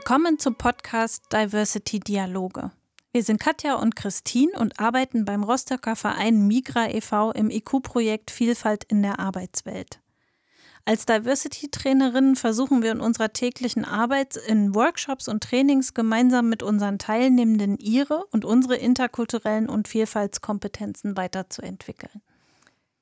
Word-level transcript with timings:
Willkommen 0.00 0.38
zum 0.38 0.54
Podcast 0.54 1.24
Diversity 1.30 2.00
Dialoge. 2.00 2.70
Wir 3.12 3.22
sind 3.22 3.38
Katja 3.38 3.74
und 3.74 3.96
Christine 3.96 4.52
und 4.58 4.80
arbeiten 4.80 5.26
beim 5.26 5.44
Rostocker 5.44 5.94
Verein 5.94 6.48
Migra 6.48 6.88
e.V. 6.88 7.32
im 7.32 7.50
IQ-Projekt 7.50 8.30
Vielfalt 8.30 8.84
in 8.84 9.02
der 9.02 9.20
Arbeitswelt. 9.20 10.00
Als 10.86 11.04
Diversity-Trainerinnen 11.04 12.34
versuchen 12.34 12.82
wir 12.82 12.92
in 12.92 13.00
unserer 13.00 13.34
täglichen 13.34 13.84
Arbeit 13.84 14.36
in 14.36 14.74
Workshops 14.74 15.28
und 15.28 15.42
Trainings 15.42 15.92
gemeinsam 15.92 16.48
mit 16.48 16.62
unseren 16.62 16.98
Teilnehmenden 16.98 17.76
ihre 17.76 18.24
und 18.32 18.46
unsere 18.46 18.76
interkulturellen 18.76 19.68
und 19.68 19.86
Vielfaltskompetenzen 19.86 21.18
weiterzuentwickeln. 21.18 22.22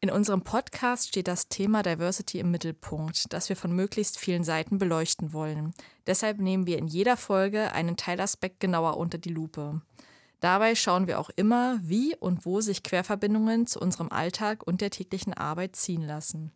In 0.00 0.10
unserem 0.10 0.42
Podcast 0.42 1.08
steht 1.08 1.26
das 1.26 1.48
Thema 1.48 1.82
Diversity 1.82 2.38
im 2.38 2.52
Mittelpunkt, 2.52 3.32
das 3.32 3.48
wir 3.48 3.56
von 3.56 3.72
möglichst 3.72 4.16
vielen 4.16 4.44
Seiten 4.44 4.78
beleuchten 4.78 5.32
wollen. 5.32 5.74
Deshalb 6.06 6.38
nehmen 6.38 6.66
wir 6.66 6.78
in 6.78 6.86
jeder 6.86 7.16
Folge 7.16 7.72
einen 7.72 7.96
Teilaspekt 7.96 8.60
genauer 8.60 8.96
unter 8.96 9.18
die 9.18 9.30
Lupe. 9.30 9.80
Dabei 10.38 10.76
schauen 10.76 11.08
wir 11.08 11.18
auch 11.18 11.30
immer, 11.34 11.80
wie 11.82 12.14
und 12.14 12.46
wo 12.46 12.60
sich 12.60 12.84
Querverbindungen 12.84 13.66
zu 13.66 13.80
unserem 13.80 14.12
Alltag 14.12 14.64
und 14.64 14.80
der 14.80 14.90
täglichen 14.90 15.34
Arbeit 15.34 15.74
ziehen 15.74 16.02
lassen. 16.02 16.52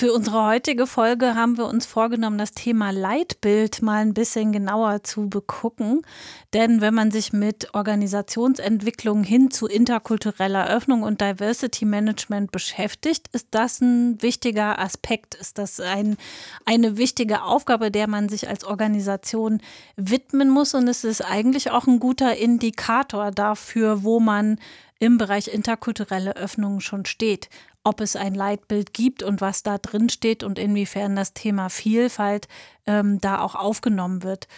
Für 0.00 0.14
unsere 0.14 0.46
heutige 0.46 0.86
Folge 0.86 1.34
haben 1.34 1.58
wir 1.58 1.66
uns 1.66 1.84
vorgenommen, 1.84 2.38
das 2.38 2.52
Thema 2.52 2.90
Leitbild 2.90 3.82
mal 3.82 3.98
ein 3.98 4.14
bisschen 4.14 4.50
genauer 4.50 5.02
zu 5.04 5.28
begucken. 5.28 6.00
Denn 6.54 6.80
wenn 6.80 6.94
man 6.94 7.10
sich 7.10 7.34
mit 7.34 7.74
Organisationsentwicklung 7.74 9.22
hin 9.24 9.50
zu 9.50 9.66
interkultureller 9.66 10.70
Öffnung 10.70 11.02
und 11.02 11.20
Diversity 11.20 11.84
Management 11.84 12.50
beschäftigt, 12.50 13.28
ist 13.32 13.48
das 13.50 13.82
ein 13.82 14.22
wichtiger 14.22 14.78
Aspekt, 14.78 15.34
ist 15.34 15.58
das 15.58 15.80
ein, 15.80 16.16
eine 16.64 16.96
wichtige 16.96 17.42
Aufgabe, 17.42 17.90
der 17.90 18.08
man 18.08 18.30
sich 18.30 18.48
als 18.48 18.64
Organisation 18.64 19.60
widmen 19.96 20.48
muss. 20.48 20.72
Und 20.72 20.88
es 20.88 21.04
ist 21.04 21.20
eigentlich 21.20 21.72
auch 21.72 21.86
ein 21.86 22.00
guter 22.00 22.38
Indikator 22.38 23.32
dafür, 23.32 24.02
wo 24.02 24.18
man 24.18 24.58
im 24.98 25.18
Bereich 25.18 25.48
interkulturelle 25.48 26.36
Öffnung 26.36 26.80
schon 26.80 27.04
steht 27.04 27.50
ob 27.82 28.00
es 28.00 28.14
ein 28.14 28.34
Leitbild 28.34 28.92
gibt 28.92 29.22
und 29.22 29.40
was 29.40 29.62
da 29.62 29.78
drin 29.78 30.08
steht 30.08 30.42
und 30.42 30.58
inwiefern 30.58 31.16
das 31.16 31.32
Thema 31.32 31.70
Vielfalt 31.70 32.46
ähm, 32.86 33.20
da 33.20 33.40
auch 33.40 33.54
aufgenommen 33.54 34.22
wird. 34.22 34.48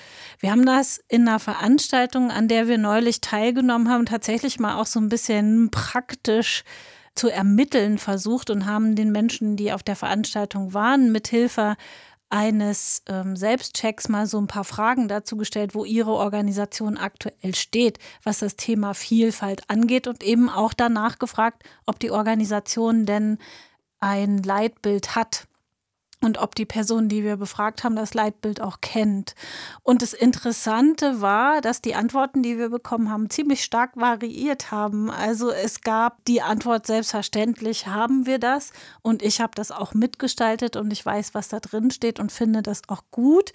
Wir 0.40 0.50
haben 0.50 0.66
das 0.66 1.00
in 1.08 1.28
einer 1.28 1.38
Veranstaltung, 1.38 2.30
an 2.30 2.48
der 2.48 2.66
wir 2.66 2.78
neulich 2.78 3.20
teilgenommen 3.20 3.88
haben, 3.88 4.06
tatsächlich 4.06 4.58
mal 4.58 4.80
auch 4.80 4.86
so 4.86 4.98
ein 4.98 5.08
bisschen 5.08 5.70
praktisch 5.70 6.64
zu 7.14 7.28
ermitteln 7.28 7.98
versucht 7.98 8.50
und 8.50 8.66
haben 8.66 8.96
den 8.96 9.12
Menschen, 9.12 9.56
die 9.56 9.72
auf 9.72 9.82
der 9.82 9.96
Veranstaltung 9.96 10.72
waren, 10.72 11.12
mithilfe 11.12 11.76
eines 12.32 13.02
ähm, 13.08 13.36
Selbstchecks 13.36 14.08
mal 14.08 14.26
so 14.26 14.40
ein 14.40 14.46
paar 14.46 14.64
Fragen 14.64 15.06
dazu 15.06 15.36
gestellt, 15.36 15.74
wo 15.74 15.84
Ihre 15.84 16.12
Organisation 16.12 16.96
aktuell 16.96 17.54
steht, 17.54 17.98
was 18.22 18.38
das 18.38 18.56
Thema 18.56 18.94
Vielfalt 18.94 19.68
angeht 19.68 20.06
und 20.06 20.24
eben 20.24 20.48
auch 20.48 20.72
danach 20.72 21.18
gefragt, 21.18 21.62
ob 21.84 22.00
die 22.00 22.10
Organisation 22.10 23.04
denn 23.04 23.38
ein 24.00 24.38
Leitbild 24.38 25.14
hat 25.14 25.46
und 26.22 26.38
ob 26.38 26.54
die 26.54 26.64
Person, 26.64 27.08
die 27.08 27.24
wir 27.24 27.36
befragt 27.36 27.84
haben, 27.84 27.96
das 27.96 28.14
Leitbild 28.14 28.60
auch 28.60 28.80
kennt. 28.80 29.34
Und 29.82 30.02
das 30.02 30.12
Interessante 30.12 31.20
war, 31.20 31.60
dass 31.60 31.82
die 31.82 31.94
Antworten, 31.94 32.42
die 32.42 32.58
wir 32.58 32.68
bekommen 32.68 33.10
haben, 33.10 33.30
ziemlich 33.30 33.64
stark 33.64 33.96
variiert 33.96 34.70
haben. 34.70 35.10
Also 35.10 35.50
es 35.50 35.80
gab 35.80 36.24
die 36.24 36.42
Antwort, 36.42 36.86
selbstverständlich 36.86 37.86
haben 37.86 38.26
wir 38.26 38.38
das. 38.38 38.72
Und 39.02 39.22
ich 39.22 39.40
habe 39.40 39.52
das 39.54 39.70
auch 39.70 39.94
mitgestaltet 39.94 40.76
und 40.76 40.92
ich 40.92 41.04
weiß, 41.04 41.34
was 41.34 41.48
da 41.48 41.60
drin 41.60 41.90
steht 41.90 42.20
und 42.20 42.32
finde 42.32 42.62
das 42.62 42.82
auch 42.88 43.02
gut. 43.10 43.52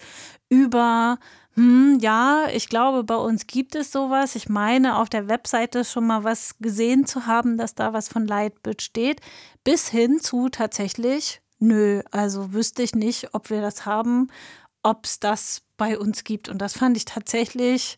Über 0.49 1.19
hm, 1.57 1.97
ja, 2.01 2.45
ich 2.53 2.69
glaube, 2.69 3.03
bei 3.03 3.15
uns 3.15 3.47
gibt 3.47 3.73
es 3.73 3.91
sowas. 3.91 4.35
Ich 4.35 4.47
meine, 4.47 4.97
auf 4.97 5.09
der 5.09 5.27
Webseite 5.27 5.83
schon 5.85 6.05
mal 6.05 6.23
was 6.23 6.59
gesehen 6.59 7.07
zu 7.07 7.25
haben, 7.25 7.57
dass 7.57 7.73
da 7.73 7.93
was 7.93 8.09
von 8.09 8.27
Leitbild 8.27 8.83
steht, 8.83 9.21
bis 9.63 9.87
hin 9.89 10.19
zu 10.19 10.49
tatsächlich 10.49 11.41
Nö, 11.59 12.01
also 12.11 12.53
wüsste 12.53 12.83
ich 12.83 12.93
nicht, 12.93 13.33
ob 13.33 13.49
wir 13.49 13.61
das 13.61 13.85
haben, 13.85 14.29
ob 14.83 15.05
es 15.05 15.19
das 15.19 15.61
bei 15.75 15.97
uns 15.97 16.23
gibt. 16.23 16.49
Und 16.49 16.59
das 16.59 16.73
fand 16.73 16.97
ich 16.97 17.05
tatsächlich 17.05 17.97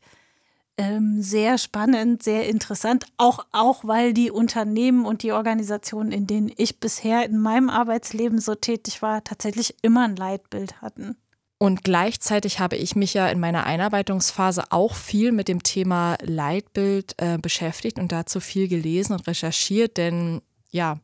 ähm, 0.78 1.22
sehr 1.22 1.58
spannend, 1.58 2.24
sehr 2.24 2.48
interessant, 2.48 3.06
auch, 3.18 3.46
auch 3.52 3.84
weil 3.84 4.14
die 4.14 4.32
Unternehmen 4.32 5.06
und 5.06 5.24
die 5.24 5.34
Organisationen, 5.34 6.14
in 6.14 6.26
denen 6.26 6.52
ich 6.56 6.80
bisher 6.80 7.26
in 7.26 7.38
meinem 7.38 7.70
Arbeitsleben 7.70 8.40
so 8.40 8.56
tätig 8.56 9.02
war, 9.02 9.24
tatsächlich 9.24 9.76
immer 9.82 10.06
ein 10.06 10.16
Leitbild 10.16 10.82
hatten. 10.82 11.18
Und 11.58 11.84
gleichzeitig 11.84 12.62
habe 12.62 12.78
ich 12.78 12.96
mich 12.96 13.14
ja 13.14 13.28
in 13.28 13.42
meiner 13.42 13.66
Einarbeitungsphase 13.66 14.72
auch 14.72 14.96
viel 14.96 15.34
mit 15.34 15.50
dem 15.50 15.62
Thema 15.62 16.16
Leitbild 16.22 17.16
äh, 17.18 17.38
beschäftigt 17.38 18.00
und 18.00 18.14
dazu 18.14 18.40
viel 18.40 18.70
gelesen 18.70 19.12
und 19.12 19.28
recherchiert, 19.28 19.98
denn 19.98 20.42
ja, 20.72 21.00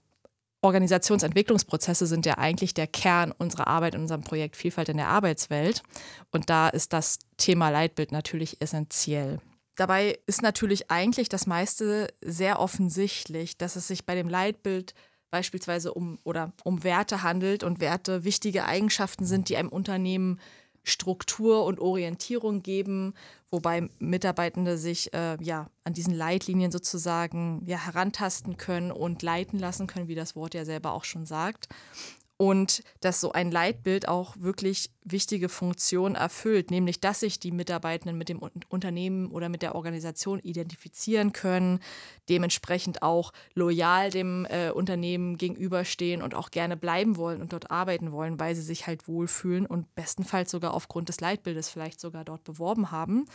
Organisationsentwicklungsprozesse 0.66 2.08
sind 2.08 2.26
ja 2.26 2.38
eigentlich 2.38 2.74
der 2.74 2.88
Kern 2.88 3.32
unserer 3.32 3.68
Arbeit 3.68 3.96
in 3.96 4.02
unserem 4.02 4.24
Projekt 4.24 4.56
Vielfalt 4.56 4.90
in 4.90 4.98
der 4.98 5.08
Arbeitswelt. 5.08 5.84
Und 6.32 6.50
da 6.50 6.70
ist 6.70 6.92
das 6.92 7.20
Thema 7.38 7.70
Leitbild 7.70 8.12
natürlich 8.12 8.62
essentiell. 8.62 9.40
Dabei 9.76 10.20
ist 10.26 10.42
natürlich 10.42 10.90
eigentlich 10.90 11.30
das 11.30 11.48
meiste 11.48 12.08
sehr 12.22 12.60
offensichtlich, 12.60 13.58
dass 13.58 13.76
es 13.76 13.88
sich 13.88 14.06
bei 14.06 14.16
dem 14.16 14.30
Leitbild 14.30 14.94
beispielsweise 15.32 15.94
um 15.94 16.18
oder 16.24 16.54
um 16.64 16.84
Werte 16.84 17.24
handelt 17.24 17.64
und 17.64 17.82
Werte 17.82 18.24
wichtige 18.24 18.66
Eigenschaften 18.66 19.26
sind, 19.26 19.50
die 19.50 19.58
einem 19.58 19.70
Unternehmen 19.70 20.40
Struktur 20.86 21.66
und 21.66 21.80
Orientierung 21.80 22.62
geben, 22.64 23.14
wobei 23.52 23.90
Mitarbeitende 24.00 24.78
sich 24.78 25.14
äh, 25.14 25.38
ja 25.42 25.70
an 25.84 25.94
diesen 25.94 26.14
Leitlinien 26.14 26.72
sozusagen 26.72 27.64
ja 27.66 27.78
herantasten 27.78 28.58
können 28.58 28.92
und 28.92 29.22
leiten 29.22 29.60
lassen 29.60 29.88
können, 29.88 30.08
wie 30.08 30.16
das 30.16 30.36
Wort 30.36 30.54
ja 30.54 30.64
selber 30.64 30.94
auch 30.94 31.04
schon 31.04 31.26
sagt 31.26 31.68
und 32.38 32.84
dass 33.00 33.22
so 33.22 33.32
ein 33.32 33.50
Leitbild 33.50 34.10
auch 34.10 34.36
wirklich 34.38 34.92
wichtige 35.04 35.48
Funktionen 35.48 36.16
erfüllt, 36.16 36.70
nämlich 36.70 37.00
dass 37.00 37.22
sich 37.22 37.40
die 37.40 37.52
Mitarbeitenden 37.52 38.18
mit 38.18 38.28
dem 38.28 38.42
Unternehmen 38.68 39.32
oder 39.32 39.48
mit 39.48 39.62
der 39.62 39.76
Organisation 39.76 40.40
identifizieren 40.40 41.32
können, 41.32 41.80
dementsprechend 42.28 43.04
auch 43.04 43.32
loyal 43.54 44.10
dem 44.10 44.46
äh, 44.46 44.72
Unternehmen 44.72 45.38
gegenüberstehen 45.38 46.22
und 46.22 46.36
auch 46.36 46.52
gerne 46.52 46.76
bleiben 46.76 47.16
wollen 47.16 47.42
und 47.42 47.54
dort 47.54 47.72
arbeiten 47.72 48.12
wollen, 48.12 48.38
weil 48.40 48.54
sie 48.56 48.64
sich 48.64 48.86
halt 48.86 49.08
wohlfühlen 49.08 49.66
und 49.66 49.96
bestenfalls 49.96 50.52
sogar 50.52 50.74
aufgrund 50.74 51.08
des 51.08 51.22
Leitbildes 51.22 51.70
vielleicht 51.70 52.02
sogar 52.02 52.26
dort 52.26 52.44
beworben 52.44 52.92
haben. 52.92 53.26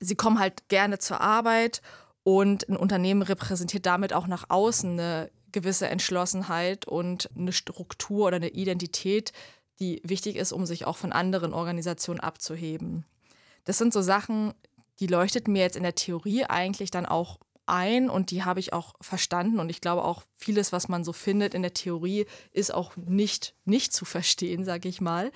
Sie 0.00 0.16
kommen 0.16 0.40
halt 0.40 0.68
gerne 0.68 0.98
zur 0.98 1.20
Arbeit 1.20 1.82
und 2.24 2.68
ein 2.68 2.76
Unternehmen 2.76 3.22
repräsentiert 3.22 3.86
damit 3.86 4.12
auch 4.12 4.26
nach 4.26 4.46
außen 4.48 4.98
eine 4.98 5.30
gewisse 5.54 5.88
Entschlossenheit 5.88 6.86
und 6.86 7.30
eine 7.34 7.52
Struktur 7.52 8.26
oder 8.26 8.36
eine 8.36 8.50
Identität, 8.50 9.32
die 9.80 10.02
wichtig 10.04 10.36
ist, 10.36 10.52
um 10.52 10.66
sich 10.66 10.84
auch 10.84 10.98
von 10.98 11.12
anderen 11.12 11.54
Organisationen 11.54 12.20
abzuheben. 12.20 13.06
Das 13.64 13.78
sind 13.78 13.94
so 13.94 14.02
Sachen, 14.02 14.52
die 15.00 15.06
leuchteten 15.06 15.52
mir 15.52 15.62
jetzt 15.62 15.76
in 15.76 15.82
der 15.82 15.94
Theorie 15.94 16.44
eigentlich 16.44 16.90
dann 16.90 17.06
auch 17.06 17.38
ein 17.66 18.10
und 18.10 18.30
die 18.30 18.44
habe 18.44 18.60
ich 18.60 18.74
auch 18.74 18.94
verstanden 19.00 19.58
und 19.58 19.70
ich 19.70 19.80
glaube 19.80 20.04
auch 20.04 20.22
vieles, 20.36 20.72
was 20.72 20.88
man 20.88 21.02
so 21.02 21.14
findet 21.14 21.54
in 21.54 21.62
der 21.62 21.72
Theorie, 21.72 22.26
ist 22.52 22.74
auch 22.74 22.94
nicht 22.96 23.54
nicht 23.64 23.94
zu 23.94 24.04
verstehen, 24.04 24.64
sage 24.64 24.88
ich 24.88 25.00
mal. 25.00 25.32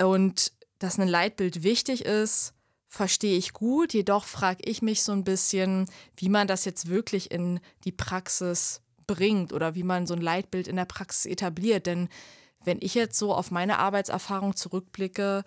Und 0.00 0.52
dass 0.80 0.98
ein 0.98 1.08
Leitbild 1.08 1.62
wichtig 1.62 2.04
ist, 2.04 2.52
verstehe 2.88 3.36
ich 3.36 3.52
gut, 3.52 3.94
jedoch 3.94 4.24
frage 4.24 4.62
ich 4.64 4.82
mich 4.82 5.02
so 5.02 5.12
ein 5.12 5.24
bisschen, 5.24 5.86
wie 6.16 6.28
man 6.28 6.48
das 6.48 6.64
jetzt 6.64 6.88
wirklich 6.88 7.30
in 7.30 7.60
die 7.84 7.92
Praxis 7.92 8.82
bringt 9.06 9.52
oder 9.52 9.74
wie 9.74 9.82
man 9.82 10.06
so 10.06 10.14
ein 10.14 10.20
Leitbild 10.20 10.68
in 10.68 10.76
der 10.76 10.84
Praxis 10.84 11.26
etabliert. 11.26 11.86
Denn 11.86 12.08
wenn 12.64 12.78
ich 12.80 12.94
jetzt 12.94 13.18
so 13.18 13.34
auf 13.34 13.50
meine 13.50 13.78
Arbeitserfahrung 13.78 14.56
zurückblicke, 14.56 15.44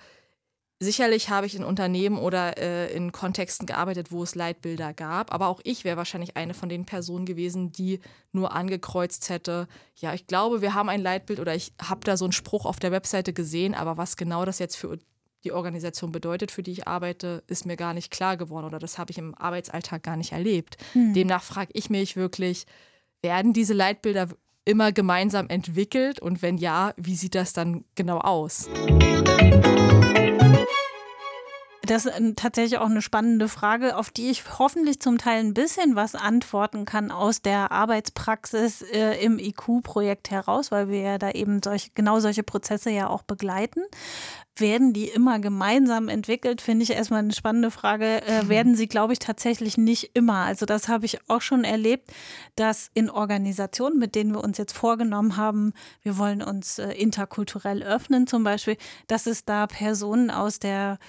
sicherlich 0.80 1.30
habe 1.30 1.46
ich 1.46 1.56
in 1.56 1.64
Unternehmen 1.64 2.18
oder 2.18 2.58
äh, 2.58 2.92
in 2.94 3.12
Kontexten 3.12 3.66
gearbeitet, 3.66 4.12
wo 4.12 4.24
es 4.24 4.36
Leitbilder 4.36 4.94
gab, 4.94 5.34
aber 5.34 5.48
auch 5.48 5.60
ich 5.64 5.84
wäre 5.84 5.98
wahrscheinlich 5.98 6.38
eine 6.38 6.54
von 6.54 6.70
den 6.70 6.86
Personen 6.86 7.26
gewesen, 7.26 7.72
die 7.72 8.00
nur 8.32 8.54
angekreuzt 8.54 9.30
hätte, 9.30 9.68
ja, 9.96 10.14
ich 10.14 10.26
glaube, 10.26 10.62
wir 10.62 10.74
haben 10.74 10.88
ein 10.88 11.02
Leitbild 11.02 11.42
oder 11.42 11.54
ich 11.54 11.74
habe 11.82 12.02
da 12.06 12.16
so 12.16 12.26
einen 12.26 12.32
Spruch 12.32 12.66
auf 12.66 12.80
der 12.80 12.92
Webseite 12.92 13.34
gesehen, 13.34 13.76
aber 13.76 13.98
was 13.98 14.16
genau 14.16 14.46
das 14.46 14.60
jetzt 14.60 14.78
für 14.78 14.98
die 15.44 15.52
Organisation 15.52 16.12
bedeutet, 16.12 16.52
für 16.52 16.64
die 16.64 16.72
ich 16.72 16.88
arbeite, 16.88 17.44
ist 17.48 17.66
mir 17.66 17.78
gar 17.78 17.94
nicht 17.94 18.12
klar 18.12 18.38
geworden 18.38 18.66
oder 18.66 18.80
das 18.80 18.98
habe 18.98 19.12
ich 19.12 19.18
im 19.18 19.36
Arbeitsalltag 19.36 20.04
gar 20.04 20.18
nicht 20.18 20.32
erlebt. 20.32 20.78
Hm. 20.94 21.14
Demnach 21.14 21.44
frage 21.44 21.72
ich 21.74 21.90
mich 21.90 22.16
wirklich, 22.16 22.66
werden 23.22 23.54
diese 23.54 23.74
Leitbilder 23.74 24.30
immer 24.66 24.92
gemeinsam 24.92 25.50
entwickelt 25.50 26.20
und 26.22 26.42
wenn 26.42 26.58
ja, 26.58 26.94
wie 26.98 27.16
sieht 27.16 27.36
das 27.36 27.54
dann 27.54 27.86
genau 27.96 28.20
aus? 28.20 28.70
Das 31.90 32.06
ist 32.06 32.14
tatsächlich 32.36 32.78
auch 32.78 32.86
eine 32.86 33.02
spannende 33.02 33.50
Frage, 33.50 33.98
auf 33.98 34.12
die 34.12 34.30
ich 34.30 34.44
hoffentlich 34.60 35.00
zum 35.00 35.18
Teil 35.18 35.40
ein 35.40 35.56
bisschen 35.56 35.96
was 35.96 36.14
antworten 36.14 36.86
kann 36.86 37.10
aus 37.10 37.42
der 37.42 37.72
Arbeitspraxis 37.72 38.84
äh, 38.84 39.20
im 39.24 39.40
IQ-Projekt 39.40 40.30
heraus, 40.30 40.70
weil 40.70 40.90
wir 40.90 41.02
ja 41.02 41.18
da 41.18 41.32
eben 41.32 41.64
solche, 41.64 41.90
genau 41.96 42.20
solche 42.20 42.44
Prozesse 42.44 42.92
ja 42.92 43.10
auch 43.10 43.24
begleiten. 43.24 43.82
Werden 44.56 44.94
die 44.94 45.08
immer 45.08 45.40
gemeinsam 45.40 46.10
entwickelt, 46.10 46.62
finde 46.62 46.84
ich 46.84 46.92
erstmal 46.92 47.22
eine 47.22 47.34
spannende 47.34 47.72
Frage. 47.72 48.22
Äh, 48.24 48.44
mhm. 48.44 48.50
werden 48.50 48.76
sie, 48.76 48.88
glaube 48.88 49.14
ich, 49.14 49.20
tatsächlich 49.20 49.78
nicht 49.78 50.12
immer. 50.14 50.40
Also 50.40 50.68
das 50.68 50.90
habe 50.90 51.06
ich 51.06 51.18
auch 51.28 51.42
schon 51.42 51.64
erlebt, 51.64 52.12
dass 52.56 52.92
in 52.94 53.10
Organisationen, 53.10 53.98
mit 53.98 54.14
denen 54.14 54.34
wir 54.34 54.44
uns 54.44 54.60
jetzt 54.60 54.74
vorgenommen 54.74 55.38
haben, 55.38 55.74
wir 56.04 56.20
wollen 56.20 56.44
uns 56.44 56.78
äh, 56.78 56.92
interkulturell 56.92 57.82
öffnen 57.82 58.28
zum 58.28 58.44
Beispiel, 58.44 58.78
dass 59.08 59.26
es 59.26 59.46
da 59.46 59.66
Personen 59.66 60.30
aus 60.30 60.60
der 60.60 61.00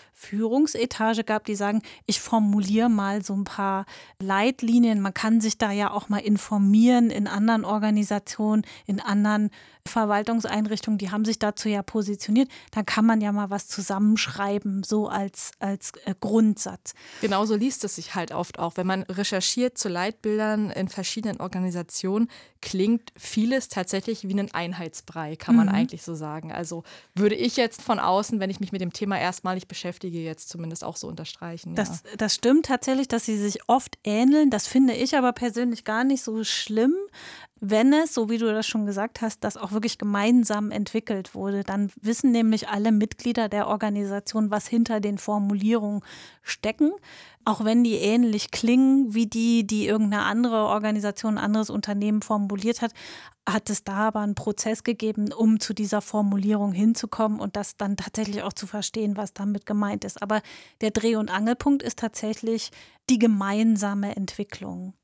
Führungsetage 0.70 1.24
gab, 1.24 1.44
die 1.44 1.54
sagen, 1.54 1.82
ich 2.06 2.20
formuliere 2.20 2.88
mal 2.88 3.22
so 3.22 3.34
ein 3.34 3.44
paar 3.44 3.86
Leitlinien. 4.18 5.00
Man 5.00 5.14
kann 5.14 5.40
sich 5.40 5.58
da 5.58 5.70
ja 5.72 5.90
auch 5.90 6.08
mal 6.08 6.18
informieren 6.18 7.10
in 7.10 7.26
anderen 7.26 7.64
Organisationen, 7.64 8.62
in 8.86 9.00
anderen 9.00 9.50
Verwaltungseinrichtungen, 9.86 10.98
die 10.98 11.10
haben 11.10 11.24
sich 11.24 11.38
dazu 11.38 11.68
ja 11.68 11.82
positioniert. 11.82 12.48
Da 12.70 12.82
kann 12.82 13.06
man 13.06 13.20
ja 13.20 13.32
mal 13.32 13.50
was 13.50 13.68
zusammenschreiben, 13.68 14.82
so 14.82 15.08
als, 15.08 15.52
als 15.58 15.92
äh, 16.04 16.14
Grundsatz. 16.18 16.94
Genauso 17.20 17.56
liest 17.56 17.84
es 17.84 17.96
sich 17.96 18.14
halt 18.14 18.32
oft 18.32 18.58
auch. 18.58 18.76
Wenn 18.76 18.86
man 18.86 19.02
recherchiert 19.04 19.78
zu 19.78 19.88
Leitbildern 19.88 20.70
in 20.70 20.88
verschiedenen 20.88 21.40
Organisationen, 21.40 22.28
klingt 22.60 23.12
vieles 23.16 23.68
tatsächlich 23.68 24.28
wie 24.28 24.34
ein 24.34 24.52
Einheitsbrei, 24.52 25.36
kann 25.36 25.56
man 25.56 25.68
mhm. 25.68 25.74
eigentlich 25.74 26.02
so 26.02 26.14
sagen. 26.14 26.52
Also 26.52 26.84
würde 27.14 27.34
ich 27.34 27.56
jetzt 27.56 27.82
von 27.82 27.98
außen, 27.98 28.38
wenn 28.40 28.50
ich 28.50 28.60
mich 28.60 28.72
mit 28.72 28.80
dem 28.80 28.92
Thema 28.92 29.18
erstmalig 29.18 29.66
beschäftige, 29.66 30.18
jetzt 30.18 30.48
zumindest 30.48 30.84
auch 30.84 30.96
so 30.96 31.08
unterstreichen. 31.08 31.74
Das, 31.74 32.02
ja. 32.04 32.16
das 32.18 32.34
stimmt 32.34 32.66
tatsächlich, 32.66 33.08
dass 33.08 33.24
sie 33.24 33.38
sich 33.38 33.68
oft 33.68 33.98
ähneln. 34.04 34.50
Das 34.50 34.66
finde 34.66 34.94
ich 34.94 35.16
aber 35.16 35.32
persönlich 35.32 35.84
gar 35.84 36.04
nicht 36.04 36.22
so 36.22 36.44
schlimm 36.44 36.94
wenn 37.60 37.92
es, 37.92 38.14
so 38.14 38.30
wie 38.30 38.38
du 38.38 38.46
das 38.46 38.66
schon 38.66 38.86
gesagt 38.86 39.20
hast, 39.20 39.44
das 39.44 39.58
auch 39.58 39.72
wirklich 39.72 39.98
gemeinsam 39.98 40.70
entwickelt 40.70 41.34
wurde, 41.34 41.62
dann 41.62 41.92
wissen 42.00 42.32
nämlich 42.32 42.68
alle 42.68 42.90
Mitglieder 42.90 43.50
der 43.50 43.68
Organisation, 43.68 44.50
was 44.50 44.66
hinter 44.66 45.00
den 45.00 45.18
Formulierungen 45.18 46.02
stecken. 46.42 46.90
Auch 47.44 47.62
wenn 47.64 47.84
die 47.84 47.96
ähnlich 47.96 48.50
klingen 48.50 49.12
wie 49.14 49.26
die, 49.26 49.66
die 49.66 49.86
irgendeine 49.86 50.24
andere 50.24 50.64
Organisation, 50.64 51.36
ein 51.36 51.44
anderes 51.44 51.68
Unternehmen 51.68 52.22
formuliert 52.22 52.80
hat, 52.80 52.92
hat 53.46 53.68
es 53.68 53.84
da 53.84 54.08
aber 54.08 54.20
einen 54.20 54.34
Prozess 54.34 54.82
gegeben, 54.82 55.32
um 55.32 55.60
zu 55.60 55.74
dieser 55.74 56.00
Formulierung 56.00 56.72
hinzukommen 56.72 57.40
und 57.40 57.56
das 57.56 57.76
dann 57.76 57.96
tatsächlich 57.96 58.42
auch 58.42 58.52
zu 58.54 58.66
verstehen, 58.66 59.16
was 59.16 59.34
damit 59.34 59.66
gemeint 59.66 60.04
ist. 60.04 60.22
Aber 60.22 60.40
der 60.80 60.92
Dreh- 60.92 61.16
und 61.16 61.30
Angelpunkt 61.30 61.82
ist 61.82 61.98
tatsächlich 61.98 62.70
die 63.10 63.18
gemeinsame 63.18 64.16
Entwicklung. 64.16 64.94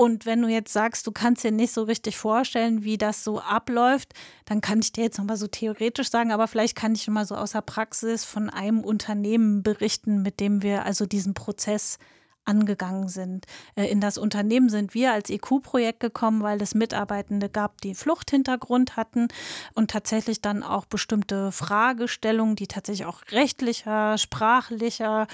Und 0.00 0.24
wenn 0.24 0.40
du 0.40 0.48
jetzt 0.48 0.72
sagst, 0.72 1.06
du 1.06 1.12
kannst 1.12 1.44
dir 1.44 1.50
nicht 1.50 1.74
so 1.74 1.82
richtig 1.82 2.16
vorstellen, 2.16 2.84
wie 2.84 2.96
das 2.96 3.22
so 3.22 3.38
abläuft, 3.38 4.14
dann 4.46 4.62
kann 4.62 4.78
ich 4.78 4.92
dir 4.92 5.04
jetzt 5.04 5.18
nochmal 5.18 5.36
so 5.36 5.46
theoretisch 5.46 6.08
sagen, 6.08 6.32
aber 6.32 6.48
vielleicht 6.48 6.74
kann 6.74 6.94
ich 6.94 7.06
mal 7.08 7.26
so 7.26 7.34
aus 7.34 7.52
der 7.52 7.60
Praxis 7.60 8.24
von 8.24 8.48
einem 8.48 8.80
Unternehmen 8.80 9.62
berichten, 9.62 10.22
mit 10.22 10.40
dem 10.40 10.62
wir 10.62 10.86
also 10.86 11.04
diesen 11.04 11.34
Prozess 11.34 11.98
angegangen 12.46 13.08
sind. 13.08 13.44
Äh, 13.76 13.90
in 13.90 14.00
das 14.00 14.16
Unternehmen 14.16 14.70
sind 14.70 14.94
wir 14.94 15.12
als 15.12 15.28
EQ-Projekt 15.28 16.00
gekommen, 16.00 16.42
weil 16.42 16.62
es 16.62 16.74
Mitarbeitende 16.74 17.50
gab, 17.50 17.82
die 17.82 17.94
Fluchthintergrund 17.94 18.96
hatten 18.96 19.28
und 19.74 19.90
tatsächlich 19.90 20.40
dann 20.40 20.62
auch 20.62 20.86
bestimmte 20.86 21.52
Fragestellungen, 21.52 22.56
die 22.56 22.68
tatsächlich 22.68 23.04
auch 23.04 23.20
rechtlicher, 23.32 24.16
sprachlicher, 24.16 25.26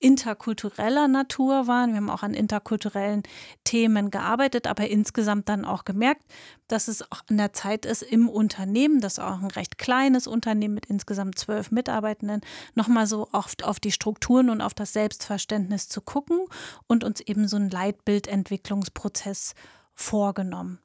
interkultureller 0.00 1.08
Natur 1.08 1.66
waren. 1.66 1.90
Wir 1.90 1.98
haben 1.98 2.10
auch 2.10 2.22
an 2.22 2.34
interkulturellen 2.34 3.22
Themen 3.64 4.10
gearbeitet, 4.10 4.66
aber 4.66 4.88
insgesamt 4.88 5.48
dann 5.48 5.64
auch 5.64 5.84
gemerkt, 5.84 6.24
dass 6.68 6.88
es 6.88 7.02
auch 7.12 7.22
an 7.28 7.36
der 7.36 7.52
Zeit 7.52 7.84
ist, 7.84 8.02
im 8.02 8.28
Unternehmen, 8.28 9.00
das 9.00 9.14
ist 9.14 9.18
auch 9.20 9.40
ein 9.42 9.50
recht 9.50 9.78
kleines 9.78 10.26
Unternehmen 10.26 10.74
mit 10.74 10.86
insgesamt 10.86 11.38
zwölf 11.38 11.70
Mitarbeitenden, 11.70 12.40
nochmal 12.74 13.06
so 13.06 13.28
oft 13.32 13.64
auf 13.64 13.78
die 13.78 13.92
Strukturen 13.92 14.50
und 14.50 14.60
auf 14.60 14.74
das 14.74 14.92
Selbstverständnis 14.92 15.88
zu 15.88 16.00
gucken 16.00 16.46
und 16.86 17.04
uns 17.04 17.20
eben 17.20 17.46
so 17.46 17.56
einen 17.56 17.70
Leitbildentwicklungsprozess 17.70 19.54
vorgenommen. 19.94 20.78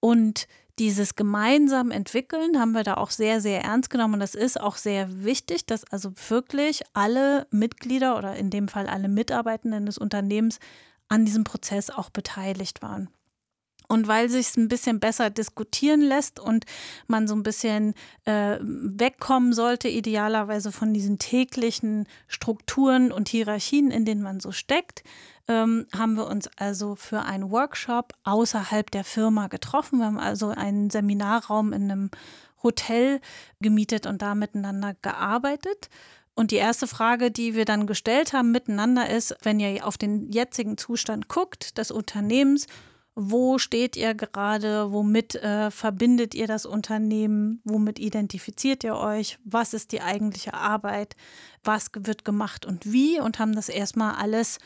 Und 0.00 0.46
dieses 0.78 1.16
gemeinsam 1.16 1.90
entwickeln 1.90 2.58
haben 2.60 2.72
wir 2.72 2.84
da 2.84 2.94
auch 2.94 3.10
sehr, 3.10 3.40
sehr 3.40 3.62
ernst 3.62 3.90
genommen. 3.90 4.14
Und 4.14 4.20
das 4.20 4.34
ist 4.34 4.60
auch 4.60 4.76
sehr 4.76 5.24
wichtig, 5.24 5.66
dass 5.66 5.84
also 5.84 6.12
wirklich 6.28 6.82
alle 6.92 7.46
Mitglieder 7.50 8.16
oder 8.16 8.36
in 8.36 8.50
dem 8.50 8.68
Fall 8.68 8.86
alle 8.86 9.08
Mitarbeitenden 9.08 9.86
des 9.86 9.98
Unternehmens 9.98 10.60
an 11.08 11.24
diesem 11.24 11.44
Prozess 11.44 11.90
auch 11.90 12.10
beteiligt 12.10 12.82
waren. 12.82 13.08
Und 13.90 14.06
weil 14.06 14.28
sich 14.28 14.48
es 14.48 14.56
ein 14.58 14.68
bisschen 14.68 15.00
besser 15.00 15.30
diskutieren 15.30 16.02
lässt 16.02 16.38
und 16.38 16.66
man 17.06 17.26
so 17.26 17.34
ein 17.34 17.42
bisschen 17.42 17.94
äh, 18.26 18.58
wegkommen 18.60 19.54
sollte, 19.54 19.88
idealerweise 19.88 20.72
von 20.72 20.92
diesen 20.92 21.18
täglichen 21.18 22.06
Strukturen 22.26 23.10
und 23.10 23.30
Hierarchien, 23.30 23.90
in 23.90 24.04
denen 24.04 24.20
man 24.20 24.40
so 24.40 24.52
steckt, 24.52 25.02
ähm, 25.48 25.86
haben 25.96 26.14
wir 26.14 26.26
uns 26.26 26.48
also 26.56 26.94
für 26.94 27.22
einen 27.22 27.50
Workshop 27.50 28.12
außerhalb 28.24 28.90
der 28.90 29.04
Firma 29.04 29.48
getroffen. 29.48 29.98
Wir 29.98 30.06
haben 30.06 30.18
also 30.18 30.48
einen 30.48 30.90
Seminarraum 30.90 31.72
in 31.72 31.90
einem 31.90 32.10
Hotel 32.62 33.20
gemietet 33.60 34.06
und 34.06 34.22
da 34.22 34.34
miteinander 34.34 34.94
gearbeitet. 35.02 35.88
Und 36.34 36.52
die 36.52 36.56
erste 36.56 36.86
Frage, 36.86 37.30
die 37.30 37.54
wir 37.54 37.64
dann 37.64 37.86
gestellt 37.86 38.32
haben 38.32 38.52
miteinander 38.52 39.10
ist, 39.10 39.36
wenn 39.42 39.58
ihr 39.58 39.84
auf 39.84 39.98
den 39.98 40.30
jetzigen 40.30 40.78
Zustand 40.78 41.28
guckt 41.28 41.78
des 41.78 41.90
Unternehmens, 41.90 42.66
wo 43.20 43.58
steht 43.58 43.96
ihr 43.96 44.14
gerade? 44.14 44.92
Womit 44.92 45.34
äh, 45.34 45.72
verbindet 45.72 46.36
ihr 46.36 46.46
das 46.46 46.66
Unternehmen? 46.66 47.60
Womit 47.64 47.98
identifiziert 47.98 48.84
ihr 48.84 48.94
euch? 48.94 49.40
Was 49.44 49.74
ist 49.74 49.90
die 49.90 50.02
eigentliche 50.02 50.54
Arbeit? 50.54 51.16
Was 51.64 51.90
wird 51.92 52.24
gemacht 52.24 52.64
und 52.64 52.92
wie? 52.92 53.18
Und 53.18 53.40
haben 53.40 53.56
das 53.56 53.68
erstmal 53.68 54.14
alles 54.14 54.58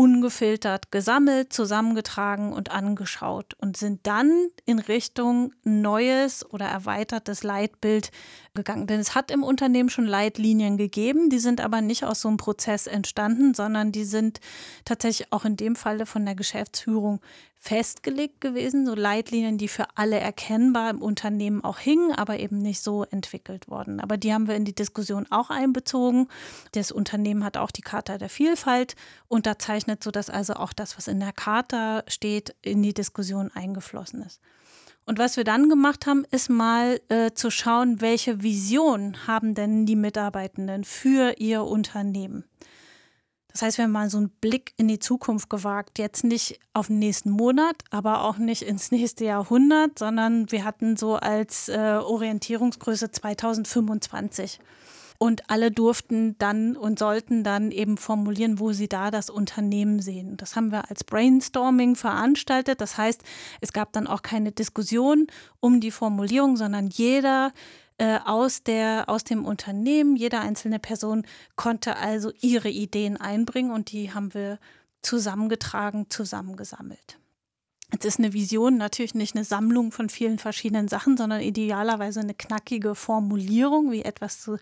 ungefiltert 0.00 0.90
gesammelt, 0.90 1.52
zusammengetragen 1.52 2.54
und 2.54 2.70
angeschaut 2.70 3.52
und 3.58 3.76
sind 3.76 4.06
dann 4.06 4.48
in 4.64 4.78
Richtung 4.78 5.52
neues 5.62 6.50
oder 6.50 6.64
erweitertes 6.64 7.42
Leitbild 7.42 8.10
gegangen. 8.54 8.86
Denn 8.86 9.00
es 9.00 9.14
hat 9.14 9.30
im 9.30 9.42
Unternehmen 9.42 9.90
schon 9.90 10.06
Leitlinien 10.06 10.76
gegeben, 10.76 11.30
die 11.30 11.38
sind 11.38 11.60
aber 11.60 11.80
nicht 11.80 12.04
aus 12.04 12.20
so 12.20 12.28
einem 12.28 12.36
Prozess 12.36 12.86
entstanden, 12.86 13.54
sondern 13.54 13.92
die 13.92 14.04
sind 14.04 14.40
tatsächlich 14.84 15.32
auch 15.32 15.44
in 15.44 15.56
dem 15.56 15.76
Falle 15.76 16.06
von 16.06 16.24
der 16.24 16.34
Geschäftsführung 16.34 17.20
festgelegt 17.62 18.40
gewesen, 18.40 18.86
so 18.86 18.94
Leitlinien, 18.94 19.58
die 19.58 19.68
für 19.68 19.84
alle 19.94 20.18
erkennbar 20.18 20.88
im 20.88 21.02
Unternehmen 21.02 21.62
auch 21.62 21.78
hingen, 21.78 22.12
aber 22.12 22.38
eben 22.38 22.58
nicht 22.58 22.80
so 22.80 23.04
entwickelt 23.04 23.68
worden. 23.68 24.00
Aber 24.00 24.16
die 24.16 24.32
haben 24.32 24.48
wir 24.48 24.54
in 24.54 24.64
die 24.64 24.74
Diskussion 24.74 25.26
auch 25.28 25.50
einbezogen. 25.50 26.28
Das 26.72 26.90
Unternehmen 26.90 27.44
hat 27.44 27.58
auch 27.58 27.70
die 27.70 27.82
Charta 27.82 28.16
der 28.16 28.30
Vielfalt 28.30 28.96
unterzeichnet, 29.28 30.02
sodass 30.02 30.30
also 30.30 30.54
auch 30.54 30.72
das, 30.72 30.96
was 30.96 31.06
in 31.06 31.20
der 31.20 31.32
Charta 31.32 32.02
steht, 32.08 32.56
in 32.62 32.82
die 32.82 32.94
Diskussion 32.94 33.50
eingeflossen 33.52 34.22
ist. 34.22 34.40
Und 35.10 35.18
was 35.18 35.36
wir 35.36 35.42
dann 35.42 35.68
gemacht 35.68 36.06
haben, 36.06 36.24
ist 36.30 36.50
mal 36.50 37.00
äh, 37.08 37.32
zu 37.32 37.50
schauen, 37.50 38.00
welche 38.00 38.44
Vision 38.44 39.26
haben 39.26 39.56
denn 39.56 39.84
die 39.84 39.96
Mitarbeitenden 39.96 40.84
für 40.84 41.34
ihr 41.40 41.64
Unternehmen. 41.64 42.44
Das 43.48 43.62
heißt, 43.62 43.78
wir 43.78 43.86
haben 43.86 43.90
mal 43.90 44.08
so 44.08 44.18
einen 44.18 44.30
Blick 44.30 44.72
in 44.76 44.86
die 44.86 45.00
Zukunft 45.00 45.50
gewagt. 45.50 45.98
Jetzt 45.98 46.22
nicht 46.22 46.60
auf 46.74 46.86
den 46.86 47.00
nächsten 47.00 47.30
Monat, 47.30 47.74
aber 47.90 48.22
auch 48.22 48.38
nicht 48.38 48.62
ins 48.62 48.92
nächste 48.92 49.24
Jahrhundert, 49.24 49.98
sondern 49.98 50.52
wir 50.52 50.64
hatten 50.64 50.96
so 50.96 51.16
als 51.16 51.68
äh, 51.68 51.98
Orientierungsgröße 52.00 53.10
2025. 53.10 54.60
Und 55.22 55.50
alle 55.50 55.70
durften 55.70 56.38
dann 56.38 56.78
und 56.78 56.98
sollten 56.98 57.44
dann 57.44 57.72
eben 57.72 57.98
formulieren, 57.98 58.58
wo 58.58 58.72
sie 58.72 58.88
da 58.88 59.10
das 59.10 59.28
Unternehmen 59.28 60.00
sehen. 60.00 60.38
Das 60.38 60.56
haben 60.56 60.72
wir 60.72 60.88
als 60.88 61.04
Brainstorming 61.04 61.94
veranstaltet. 61.94 62.80
Das 62.80 62.96
heißt, 62.96 63.22
es 63.60 63.74
gab 63.74 63.92
dann 63.92 64.06
auch 64.06 64.22
keine 64.22 64.50
Diskussion 64.50 65.26
um 65.60 65.80
die 65.80 65.90
Formulierung, 65.90 66.56
sondern 66.56 66.86
jeder 66.86 67.52
äh, 67.98 68.18
aus, 68.24 68.62
der, 68.62 69.10
aus 69.10 69.22
dem 69.22 69.44
Unternehmen. 69.44 70.16
Jede 70.16 70.40
einzelne 70.40 70.78
Person 70.78 71.26
konnte 71.54 71.96
also 71.96 72.32
ihre 72.40 72.70
Ideen 72.70 73.18
einbringen 73.18 73.72
und 73.72 73.92
die 73.92 74.14
haben 74.14 74.32
wir 74.32 74.58
zusammengetragen, 75.02 76.08
zusammengesammelt. 76.08 77.18
Jetzt 77.92 78.06
ist 78.06 78.18
eine 78.18 78.32
Vision 78.32 78.78
natürlich 78.78 79.14
nicht 79.14 79.34
eine 79.34 79.44
Sammlung 79.44 79.92
von 79.92 80.08
vielen 80.08 80.38
verschiedenen 80.38 80.88
Sachen, 80.88 81.18
sondern 81.18 81.42
idealerweise 81.42 82.20
eine 82.20 82.32
knackige 82.32 82.94
Formulierung, 82.94 83.90
wie 83.90 84.02
etwas 84.02 84.40
zu 84.40 84.56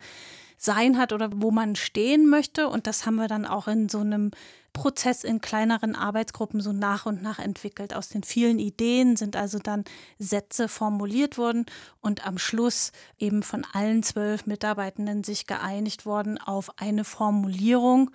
sein 0.59 0.99
hat 0.99 1.13
oder 1.13 1.31
wo 1.35 1.51
man 1.51 1.77
stehen 1.77 2.29
möchte. 2.29 2.69
Und 2.69 2.87
das 2.87 3.07
haben 3.07 3.15
wir 3.15 3.29
dann 3.29 3.47
auch 3.47 3.69
in 3.69 3.89
so 3.89 4.01
einem 4.01 4.33
Prozess 4.73 5.25
in 5.25 5.41
kleineren 5.41 5.97
Arbeitsgruppen 5.97 6.61
so 6.61 6.73
nach 6.73 7.07
und 7.07 7.23
nach 7.23 7.39
entwickelt. 7.39 7.95
Aus 7.95 8.09
den 8.09 8.23
vielen 8.23 8.59
Ideen 8.59 9.17
sind 9.17 9.35
also 9.35 9.59
dann 9.59 9.85
Sätze 10.19 10.69
formuliert 10.69 11.39
worden 11.39 11.65
und 12.01 12.27
am 12.27 12.39
Schluss 12.39 12.93
eben 13.19 13.43
von 13.43 13.65
allen 13.73 14.03
zwölf 14.03 14.47
Mitarbeitenden 14.47 15.25
sich 15.25 15.47
geeinigt 15.47 16.05
worden 16.05 16.39
auf 16.39 16.79
eine 16.79 17.05
Formulierung, 17.05 18.11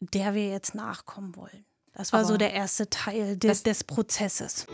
der 0.00 0.34
wir 0.34 0.48
jetzt 0.48 0.74
nachkommen 0.74 1.34
wollen. 1.36 1.64
Das 1.94 2.12
war 2.12 2.20
Aber 2.20 2.28
so 2.28 2.36
der 2.36 2.52
erste 2.52 2.90
Teil 2.90 3.36
des, 3.36 3.62
des 3.62 3.84
Prozesses. 3.84 4.66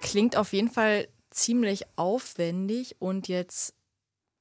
Klingt 0.00 0.36
auf 0.36 0.52
jeden 0.52 0.70
Fall 0.70 1.08
ziemlich 1.30 1.84
aufwendig 1.96 2.96
und 3.00 3.26
jetzt 3.28 3.74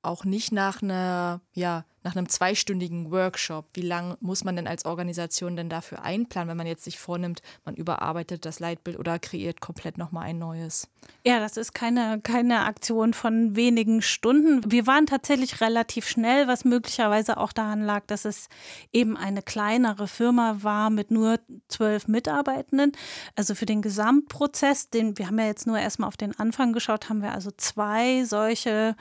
auch 0.06 0.26
nicht 0.26 0.52
nach 0.52 0.82
einer, 0.82 1.42
ja, 1.54 1.86
nach 2.06 2.16
einem 2.16 2.30
zweistündigen 2.30 3.12
Workshop. 3.12 3.66
Wie 3.74 3.82
lange 3.82 4.16
muss 4.22 4.44
man 4.44 4.56
denn 4.56 4.68
als 4.68 4.86
Organisation 4.86 5.56
denn 5.56 5.70
dafür 5.70 6.04
einplanen, 6.04 6.50
wenn 6.50 6.58
man 6.58 6.68
jetzt 6.68 6.84
sich 6.84 7.00
vornimmt, 7.00 7.42
man 7.66 7.74
überarbeitet 7.74 8.46
das 8.46 8.60
Leitbild 8.60 9.00
oder 9.00 9.18
kreiert 9.18 9.60
komplett 9.60 9.98
nochmal 9.98 10.26
ein 10.26 10.38
neues? 10.38 10.88
Ja, 11.26 11.40
das 11.40 11.58
ist 11.58 11.74
keine, 11.74 12.22
keine 12.22 12.66
Aktion 12.66 13.16
von 13.16 13.56
wenigen 13.56 14.04
Stunden. 14.04 14.72
Wir 14.72 14.86
waren 14.86 15.08
tatsächlich 15.08 15.62
relativ 15.62 16.08
schnell, 16.08 16.48
was 16.48 16.64
möglicherweise 16.64 17.38
auch 17.38 17.52
daran 17.52 17.82
lag, 17.82 18.06
dass 18.06 18.26
es 18.26 18.50
eben 18.94 19.18
eine 19.18 19.42
kleinere 19.42 20.08
Firma 20.08 20.58
war 20.62 20.92
mit 20.92 21.10
nur 21.10 21.40
zwölf 21.70 22.08
Mitarbeitenden. 22.08 22.92
Also 23.36 23.56
für 23.56 23.66
den 23.66 23.82
Gesamtprozess, 23.82 24.92
den 24.92 25.18
wir 25.18 25.26
haben 25.26 25.40
ja 25.40 25.48
jetzt 25.48 25.66
nur 25.66 25.80
erstmal 25.80 26.08
auf 26.08 26.18
den 26.18 26.38
Anfang 26.38 26.72
geschaut, 26.72 27.10
haben 27.10 27.24
wir 27.24 27.32
also 27.32 27.50
zwei 27.58 28.24
solche 28.26 28.96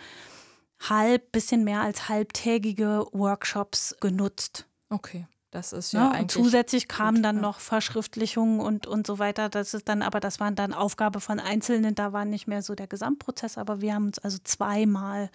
halb, 0.89 1.33
bisschen 1.33 1.65
mehr 1.65 1.81
als 1.81 2.09
halbtägige 2.09 3.07
Workshops 3.13 3.95
genutzt. 4.01 4.67
Okay. 4.89 5.27
Das 5.51 5.73
ist 5.73 5.93
ja, 5.93 6.07
ja 6.07 6.11
eigentlich. 6.11 6.33
zusätzlich 6.33 6.89
kamen 6.89 7.23
dann 7.23 7.37
ja. 7.37 7.43
noch 7.43 7.61
Verschriftlichungen 7.61 8.59
und, 8.59 8.89
und 8.89 9.07
so 9.07 9.21
weiter. 9.21 9.49
Das 9.49 9.73
ist 9.73 9.89
dann, 9.89 10.03
aber 10.03 10.19
das 10.19 10.41
waren 10.41 10.57
dann 10.57 10.73
Aufgabe 10.73 11.21
von 11.21 11.39
Einzelnen, 11.39 11.95
da 11.95 12.13
war 12.13 12.25
nicht 12.25 12.49
mehr 12.49 12.61
so 12.61 12.75
der 12.75 12.89
Gesamtprozess, 12.89 13.57
aber 13.57 13.81
wir 13.81 13.95
haben 13.95 14.07
uns 14.07 14.19
also 14.19 14.39
zweimal 14.43 15.31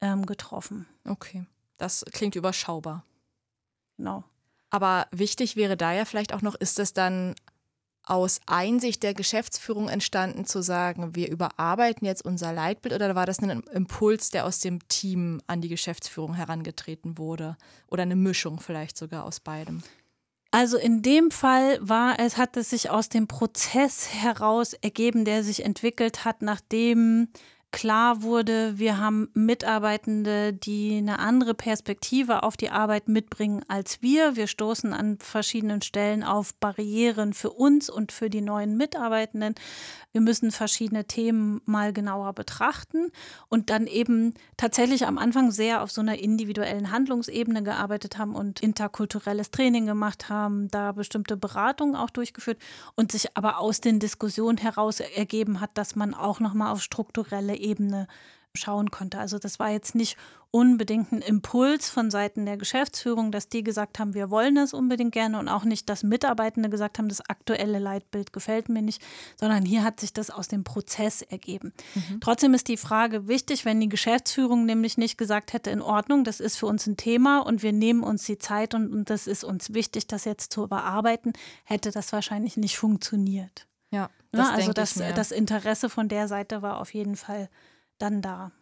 ähm, 0.00 0.24
getroffen. 0.24 0.86
Okay. 1.04 1.46
Das 1.78 2.04
klingt 2.12 2.36
überschaubar. 2.36 3.04
Genau. 3.96 4.22
Aber 4.70 5.08
wichtig 5.10 5.56
wäre 5.56 5.76
da 5.76 5.92
ja 5.92 6.04
vielleicht 6.04 6.32
auch 6.32 6.42
noch, 6.42 6.54
ist 6.54 6.78
es 6.78 6.92
dann 6.92 7.34
aus 8.06 8.40
Einsicht 8.46 9.02
der 9.02 9.14
Geschäftsführung 9.14 9.88
entstanden, 9.88 10.46
zu 10.46 10.62
sagen, 10.62 11.14
wir 11.14 11.30
überarbeiten 11.30 12.06
jetzt 12.06 12.24
unser 12.24 12.52
Leitbild 12.52 12.94
oder 12.94 13.14
war 13.14 13.26
das 13.26 13.40
ein 13.40 13.62
Impuls, 13.72 14.30
der 14.30 14.46
aus 14.46 14.60
dem 14.60 14.78
Team 14.88 15.40
an 15.48 15.60
die 15.60 15.68
Geschäftsführung 15.68 16.34
herangetreten 16.34 17.18
wurde? 17.18 17.56
Oder 17.88 18.04
eine 18.04 18.16
Mischung 18.16 18.60
vielleicht 18.60 18.96
sogar 18.96 19.24
aus 19.24 19.40
beidem? 19.40 19.82
Also 20.52 20.78
in 20.78 21.02
dem 21.02 21.30
Fall 21.30 21.78
war 21.80 22.18
es, 22.18 22.38
hat 22.38 22.56
es 22.56 22.70
sich 22.70 22.88
aus 22.88 23.08
dem 23.08 23.26
Prozess 23.26 24.08
heraus 24.14 24.72
ergeben, 24.72 25.24
der 25.24 25.44
sich 25.44 25.64
entwickelt 25.64 26.24
hat, 26.24 26.40
nachdem 26.40 27.28
klar 27.72 28.22
wurde, 28.22 28.78
wir 28.78 28.98
haben 28.98 29.28
Mitarbeitende, 29.34 30.52
die 30.52 30.96
eine 30.96 31.18
andere 31.18 31.54
Perspektive 31.54 32.42
auf 32.42 32.56
die 32.56 32.70
Arbeit 32.70 33.08
mitbringen 33.08 33.64
als 33.68 34.00
wir. 34.00 34.36
Wir 34.36 34.46
stoßen 34.46 34.92
an 34.92 35.18
verschiedenen 35.18 35.82
Stellen 35.82 36.24
auf 36.24 36.54
Barrieren 36.54 37.34
für 37.34 37.50
uns 37.50 37.90
und 37.90 38.12
für 38.12 38.30
die 38.30 38.40
neuen 38.40 38.76
Mitarbeitenden. 38.76 39.54
Wir 40.12 40.22
müssen 40.22 40.50
verschiedene 40.50 41.04
Themen 41.04 41.60
mal 41.66 41.92
genauer 41.92 42.32
betrachten 42.32 43.10
und 43.48 43.68
dann 43.68 43.86
eben 43.86 44.32
tatsächlich 44.56 45.06
am 45.06 45.18
Anfang 45.18 45.50
sehr 45.50 45.82
auf 45.82 45.90
so 45.90 46.00
einer 46.00 46.18
individuellen 46.18 46.90
Handlungsebene 46.90 47.62
gearbeitet 47.62 48.16
haben 48.16 48.34
und 48.34 48.60
interkulturelles 48.60 49.50
Training 49.50 49.84
gemacht 49.84 50.30
haben, 50.30 50.68
da 50.68 50.92
bestimmte 50.92 51.36
Beratungen 51.36 51.96
auch 51.96 52.08
durchgeführt 52.08 52.58
und 52.94 53.12
sich 53.12 53.36
aber 53.36 53.58
aus 53.58 53.82
den 53.82 53.98
Diskussionen 53.98 54.56
heraus 54.56 55.00
ergeben 55.00 55.60
hat, 55.60 55.72
dass 55.74 55.96
man 55.96 56.14
auch 56.14 56.40
nochmal 56.40 56.72
auf 56.72 56.80
strukturelle 56.80 57.56
Ebene 57.66 58.06
schauen 58.56 58.90
konnte. 58.90 59.18
Also 59.18 59.38
das 59.38 59.58
war 59.58 59.70
jetzt 59.70 59.94
nicht 59.94 60.16
unbedingt 60.50 61.12
ein 61.12 61.20
Impuls 61.20 61.90
von 61.90 62.10
Seiten 62.10 62.46
der 62.46 62.56
Geschäftsführung, 62.56 63.30
dass 63.30 63.48
die 63.48 63.62
gesagt 63.62 63.98
haben, 63.98 64.14
wir 64.14 64.30
wollen 64.30 64.54
das 64.54 64.72
unbedingt 64.72 65.12
gerne 65.12 65.38
und 65.38 65.48
auch 65.48 65.64
nicht, 65.64 65.88
dass 65.90 66.02
Mitarbeitende 66.02 66.70
gesagt 66.70 66.98
haben, 66.98 67.08
das 67.08 67.20
aktuelle 67.28 67.78
Leitbild 67.78 68.32
gefällt 68.32 68.70
mir 68.70 68.80
nicht, 68.80 69.02
sondern 69.38 69.66
hier 69.66 69.84
hat 69.84 70.00
sich 70.00 70.14
das 70.14 70.30
aus 70.30 70.48
dem 70.48 70.64
Prozess 70.64 71.20
ergeben. 71.20 71.74
Mhm. 71.94 72.20
Trotzdem 72.20 72.54
ist 72.54 72.68
die 72.68 72.78
Frage 72.78 73.28
wichtig, 73.28 73.66
wenn 73.66 73.80
die 73.80 73.88
Geschäftsführung 73.88 74.64
nämlich 74.64 74.96
nicht 74.96 75.18
gesagt 75.18 75.52
hätte, 75.52 75.70
in 75.70 75.82
Ordnung, 75.82 76.24
das 76.24 76.40
ist 76.40 76.56
für 76.56 76.66
uns 76.66 76.86
ein 76.86 76.96
Thema 76.96 77.40
und 77.40 77.62
wir 77.62 77.72
nehmen 77.72 78.02
uns 78.02 78.24
die 78.24 78.38
Zeit 78.38 78.74
und, 78.74 78.92
und 78.92 79.10
das 79.10 79.26
ist 79.26 79.44
uns 79.44 79.74
wichtig, 79.74 80.06
das 80.06 80.24
jetzt 80.24 80.52
zu 80.52 80.66
bearbeiten, 80.68 81.34
hätte 81.64 81.90
das 81.90 82.12
wahrscheinlich 82.12 82.56
nicht 82.56 82.78
funktioniert. 82.78 83.66
Ja, 83.90 84.10
das 84.32 84.48
ja, 84.48 84.54
also 84.54 84.72
das, 84.72 84.94
das 84.94 85.30
Interesse 85.30 85.88
von 85.88 86.08
der 86.08 86.28
Seite 86.28 86.62
war 86.62 86.80
auf 86.80 86.92
jeden 86.94 87.16
Fall 87.16 87.48
dann 87.98 88.22
da. 88.22 88.52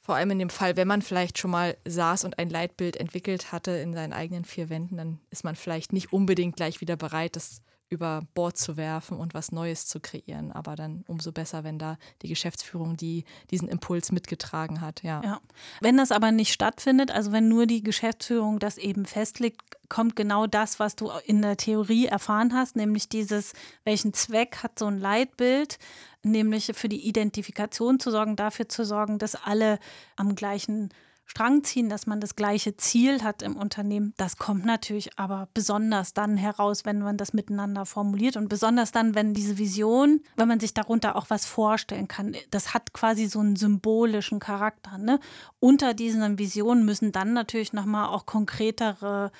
Vor 0.00 0.16
allem 0.16 0.32
in 0.32 0.40
dem 0.40 0.50
Fall, 0.50 0.76
wenn 0.76 0.88
man 0.88 1.00
vielleicht 1.00 1.38
schon 1.38 1.52
mal 1.52 1.76
saß 1.86 2.24
und 2.24 2.38
ein 2.38 2.50
Leitbild 2.50 2.96
entwickelt 2.96 3.52
hatte 3.52 3.70
in 3.70 3.94
seinen 3.94 4.12
eigenen 4.12 4.44
vier 4.44 4.68
Wänden, 4.68 4.96
dann 4.96 5.20
ist 5.30 5.44
man 5.44 5.54
vielleicht 5.54 5.92
nicht 5.92 6.12
unbedingt 6.12 6.56
gleich 6.56 6.80
wieder 6.80 6.96
bereit, 6.96 7.36
das 7.36 7.62
über 7.92 8.22
Bord 8.34 8.56
zu 8.56 8.76
werfen 8.76 9.18
und 9.18 9.34
was 9.34 9.52
Neues 9.52 9.86
zu 9.86 10.00
kreieren. 10.00 10.50
Aber 10.50 10.74
dann 10.74 11.04
umso 11.06 11.30
besser, 11.30 11.62
wenn 11.62 11.78
da 11.78 11.98
die 12.22 12.28
Geschäftsführung 12.28 12.96
die, 12.96 13.24
diesen 13.50 13.68
Impuls 13.68 14.10
mitgetragen 14.10 14.80
hat. 14.80 15.02
Ja. 15.02 15.22
ja. 15.22 15.40
Wenn 15.80 15.98
das 15.98 16.10
aber 16.10 16.32
nicht 16.32 16.52
stattfindet, 16.52 17.10
also 17.10 17.30
wenn 17.30 17.48
nur 17.48 17.66
die 17.66 17.82
Geschäftsführung 17.82 18.58
das 18.58 18.78
eben 18.78 19.04
festlegt, 19.04 19.60
kommt 19.88 20.16
genau 20.16 20.46
das, 20.46 20.80
was 20.80 20.96
du 20.96 21.10
in 21.26 21.42
der 21.42 21.58
Theorie 21.58 22.06
erfahren 22.06 22.54
hast, 22.54 22.76
nämlich 22.76 23.10
dieses, 23.10 23.52
welchen 23.84 24.14
Zweck 24.14 24.62
hat 24.62 24.78
so 24.78 24.86
ein 24.86 24.98
Leitbild, 24.98 25.78
nämlich 26.22 26.72
für 26.74 26.88
die 26.88 27.06
Identifikation 27.06 28.00
zu 28.00 28.10
sorgen, 28.10 28.36
dafür 28.36 28.68
zu 28.68 28.84
sorgen, 28.86 29.18
dass 29.18 29.34
alle 29.34 29.78
am 30.16 30.34
gleichen 30.34 30.88
Strang 31.32 31.64
ziehen, 31.64 31.88
dass 31.88 32.06
man 32.06 32.20
das 32.20 32.36
gleiche 32.36 32.76
Ziel 32.76 33.22
hat 33.22 33.40
im 33.40 33.56
Unternehmen. 33.56 34.12
Das 34.18 34.36
kommt 34.36 34.66
natürlich 34.66 35.18
aber 35.18 35.48
besonders 35.54 36.12
dann 36.12 36.36
heraus, 36.36 36.84
wenn 36.84 36.98
man 36.98 37.16
das 37.16 37.32
miteinander 37.32 37.86
formuliert 37.86 38.36
und 38.36 38.50
besonders 38.50 38.92
dann, 38.92 39.14
wenn 39.14 39.32
diese 39.32 39.56
Vision, 39.56 40.20
wenn 40.36 40.46
man 40.46 40.60
sich 40.60 40.74
darunter 40.74 41.16
auch 41.16 41.30
was 41.30 41.46
vorstellen 41.46 42.06
kann, 42.06 42.36
das 42.50 42.74
hat 42.74 42.92
quasi 42.92 43.28
so 43.28 43.38
einen 43.38 43.56
symbolischen 43.56 44.40
Charakter. 44.40 44.98
Ne? 44.98 45.20
Unter 45.58 45.94
diesen 45.94 46.38
Visionen 46.38 46.84
müssen 46.84 47.12
dann 47.12 47.32
natürlich 47.32 47.72
nochmal 47.72 48.08
auch 48.08 48.26
konkretere 48.26 49.32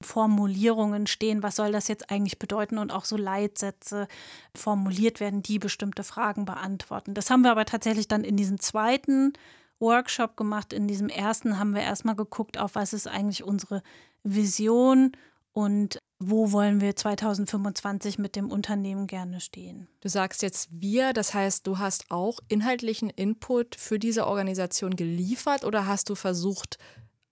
Formulierungen 0.00 1.08
stehen, 1.08 1.42
was 1.42 1.56
soll 1.56 1.72
das 1.72 1.88
jetzt 1.88 2.12
eigentlich 2.12 2.38
bedeuten 2.38 2.78
und 2.78 2.92
auch 2.92 3.04
so 3.04 3.16
Leitsätze 3.16 4.06
formuliert 4.54 5.18
werden, 5.18 5.42
die 5.42 5.58
bestimmte 5.58 6.04
Fragen 6.04 6.44
beantworten. 6.44 7.12
Das 7.14 7.28
haben 7.28 7.42
wir 7.42 7.50
aber 7.50 7.64
tatsächlich 7.64 8.06
dann 8.06 8.22
in 8.22 8.36
diesem 8.36 8.60
zweiten 8.60 9.32
Workshop 9.80 10.36
gemacht. 10.36 10.72
In 10.72 10.86
diesem 10.86 11.08
ersten 11.08 11.58
haben 11.58 11.74
wir 11.74 11.82
erstmal 11.82 12.16
geguckt, 12.16 12.58
auf 12.58 12.74
was 12.74 12.92
ist 12.92 13.08
eigentlich 13.08 13.42
unsere 13.42 13.82
Vision 14.22 15.12
und 15.52 15.98
wo 16.22 16.52
wollen 16.52 16.80
wir 16.80 16.94
2025 16.94 18.18
mit 18.18 18.36
dem 18.36 18.50
Unternehmen 18.50 19.06
gerne 19.06 19.40
stehen. 19.40 19.88
Du 20.00 20.08
sagst 20.08 20.42
jetzt 20.42 20.68
wir, 20.70 21.14
das 21.14 21.32
heißt, 21.32 21.66
du 21.66 21.78
hast 21.78 22.10
auch 22.10 22.38
inhaltlichen 22.48 23.08
Input 23.08 23.74
für 23.74 23.98
diese 23.98 24.26
Organisation 24.26 24.96
geliefert 24.96 25.64
oder 25.64 25.86
hast 25.86 26.10
du 26.10 26.14
versucht, 26.14 26.78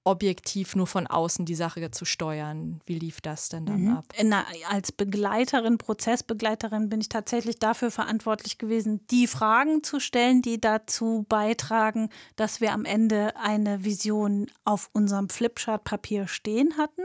objektiv 0.04 0.74
nur 0.74 0.86
von 0.86 1.06
außen 1.06 1.44
die 1.44 1.54
Sache 1.54 1.90
zu 1.90 2.04
steuern. 2.04 2.80
Wie 2.86 2.98
lief 2.98 3.20
das 3.20 3.48
denn 3.48 3.66
dann 3.66 3.82
mhm. 3.82 3.96
ab? 3.98 4.06
Na, 4.24 4.44
als 4.68 4.90
Begleiterin, 4.90 5.76
Prozessbegleiterin 5.76 6.88
bin 6.88 7.00
ich 7.00 7.08
tatsächlich 7.08 7.58
dafür 7.58 7.90
verantwortlich 7.90 8.58
gewesen, 8.58 9.06
die 9.10 9.26
Fragen 9.26 9.82
zu 9.82 10.00
stellen, 10.00 10.40
die 10.40 10.60
dazu 10.60 11.26
beitragen, 11.28 12.08
dass 12.36 12.60
wir 12.60 12.72
am 12.72 12.84
Ende 12.84 13.36
eine 13.36 13.84
Vision 13.84 14.46
auf 14.64 14.88
unserem 14.92 15.28
Flipchart-Papier 15.28 16.26
stehen 16.26 16.78
hatten. 16.78 17.02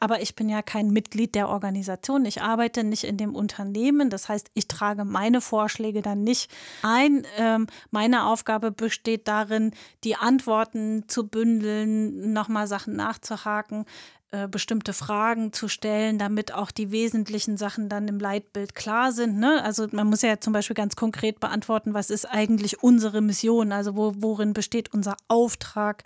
Aber 0.00 0.20
ich 0.20 0.34
bin 0.34 0.48
ja 0.48 0.62
kein 0.62 0.90
Mitglied 0.90 1.34
der 1.34 1.48
Organisation. 1.48 2.24
Ich 2.24 2.42
arbeite 2.42 2.84
nicht 2.84 3.04
in 3.04 3.16
dem 3.16 3.34
Unternehmen. 3.34 4.10
Das 4.10 4.28
heißt, 4.28 4.50
ich 4.54 4.66
trage 4.66 5.04
meine 5.04 5.40
Vorschläge 5.40 6.02
dann 6.02 6.24
nicht 6.24 6.50
ein. 6.82 7.24
Ähm, 7.36 7.66
meine 7.90 8.26
Aufgabe 8.26 8.72
besteht 8.72 9.28
darin, 9.28 9.72
die 10.04 10.16
Antworten 10.16 11.04
zu 11.06 11.28
bündeln, 11.28 12.29
nochmal 12.32 12.66
Sachen 12.66 12.96
nachzuhaken, 12.96 13.84
äh, 14.32 14.46
bestimmte 14.46 14.92
Fragen 14.92 15.52
zu 15.52 15.66
stellen, 15.66 16.16
damit 16.16 16.54
auch 16.54 16.70
die 16.70 16.92
wesentlichen 16.92 17.56
Sachen 17.56 17.88
dann 17.88 18.06
im 18.06 18.20
Leitbild 18.20 18.76
klar 18.76 19.10
sind. 19.10 19.38
Ne? 19.38 19.60
Also 19.64 19.88
man 19.90 20.06
muss 20.06 20.22
ja 20.22 20.38
zum 20.38 20.52
Beispiel 20.52 20.76
ganz 20.76 20.94
konkret 20.94 21.40
beantworten, 21.40 21.94
was 21.94 22.10
ist 22.10 22.26
eigentlich 22.26 22.80
unsere 22.80 23.22
Mission? 23.22 23.72
Also 23.72 23.96
wo, 23.96 24.14
worin 24.18 24.52
besteht 24.52 24.94
unser 24.94 25.16
Auftrag? 25.26 26.04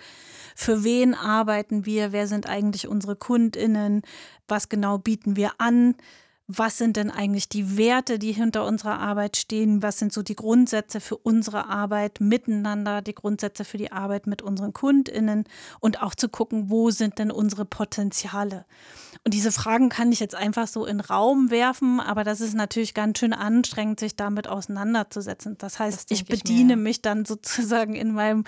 Für 0.57 0.85
wen 0.85 1.15
arbeiten 1.15 1.85
wir? 1.85 2.13
Wer 2.13 2.27
sind 2.27 2.49
eigentlich 2.49 2.89
unsere 2.89 3.15
KundInnen? 3.15 4.01
Was 4.49 4.71
genau 4.71 4.97
bieten 4.97 5.37
wir 5.37 5.53
an? 5.59 5.95
Was 6.47 6.77
sind 6.77 6.97
denn 6.97 7.11
eigentlich 7.11 7.49
die 7.49 7.79
Werte, 7.79 8.19
die 8.19 8.33
hinter 8.33 8.67
unserer 8.67 8.99
Arbeit 8.99 9.37
stehen, 9.37 9.83
was 9.83 9.99
sind 9.99 10.13
so 10.13 10.23
die 10.23 10.37
Grundsätze 10.37 11.01
für 11.01 11.17
unsere 11.17 11.67
Arbeit 11.69 12.21
miteinander, 12.21 13.01
die 13.01 13.15
Grundsätze 13.15 13.65
für 13.65 13.79
die 13.79 13.93
Arbeit 13.93 14.27
mit 14.27 14.43
unseren 14.43 14.75
Kundinnen 14.75 15.45
und 15.81 16.03
auch 16.03 16.15
zu 16.15 16.29
gucken, 16.29 16.69
wo 16.69 16.91
sind 16.91 17.19
denn 17.19 17.31
unsere 17.31 17.65
Potenziale. 17.65 18.67
Und 19.27 19.33
diese 19.33 19.53
Fragen 19.53 19.89
kann 19.89 20.13
ich 20.13 20.21
jetzt 20.21 20.35
einfach 20.35 20.67
so 20.67 20.85
in 20.85 21.01
Raum 21.01 21.51
werfen, 21.51 21.99
aber 21.99 22.25
das 22.25 22.43
ist 22.43 22.55
natürlich 22.55 22.93
ganz 22.93 23.19
schön 23.19 23.33
anstrengend, 23.33 23.99
sich 23.99 24.17
damit 24.17 24.49
auseinanderzusetzen. 24.49 25.57
Das 25.57 25.79
heißt, 25.79 26.11
das 26.11 26.19
ich 26.19 26.27
bediene 26.27 26.75
ich 26.75 26.79
mich 26.79 27.03
dann 27.03 27.25
sozusagen 27.25 27.95
in 27.95 28.13
meinem 28.13 28.45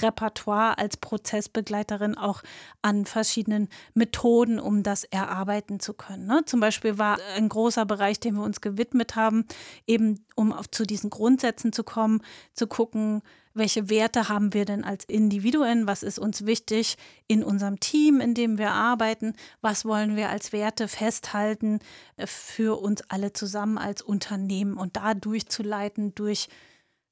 Repertoire 0.00 0.78
als 0.78 0.96
Prozessbegleiterin 0.98 2.16
auch 2.16 2.42
an 2.80 3.06
verschiedenen 3.06 3.68
Methoden, 3.94 4.60
um 4.60 4.84
das 4.84 5.02
erarbeiten 5.02 5.80
zu 5.80 5.94
können. 5.94 6.26
Ne? 6.26 6.42
Zum 6.46 6.60
Beispiel 6.60 6.96
war 6.96 7.18
ein 7.34 7.48
großer 7.48 7.84
Bereich, 7.84 8.20
dem 8.20 8.36
wir 8.36 8.44
uns 8.44 8.60
gewidmet 8.60 9.16
haben, 9.16 9.46
eben 9.88 10.24
um 10.40 10.54
auf, 10.54 10.70
zu 10.70 10.84
diesen 10.84 11.10
Grundsätzen 11.10 11.70
zu 11.70 11.84
kommen, 11.84 12.22
zu 12.54 12.66
gucken, 12.66 13.20
welche 13.52 13.90
Werte 13.90 14.30
haben 14.30 14.54
wir 14.54 14.64
denn 14.64 14.84
als 14.84 15.04
Individuen, 15.04 15.86
was 15.86 16.02
ist 16.02 16.18
uns 16.18 16.46
wichtig 16.46 16.96
in 17.26 17.44
unserem 17.44 17.78
Team, 17.78 18.20
in 18.20 18.32
dem 18.32 18.56
wir 18.56 18.70
arbeiten, 18.70 19.34
was 19.60 19.84
wollen 19.84 20.16
wir 20.16 20.30
als 20.30 20.52
Werte 20.52 20.88
festhalten 20.88 21.80
äh, 22.16 22.26
für 22.26 22.80
uns 22.80 23.02
alle 23.08 23.34
zusammen 23.34 23.76
als 23.76 24.00
Unternehmen 24.00 24.78
und 24.78 24.96
da 24.96 25.12
durchzuleiten 25.12 26.14
durch 26.14 26.48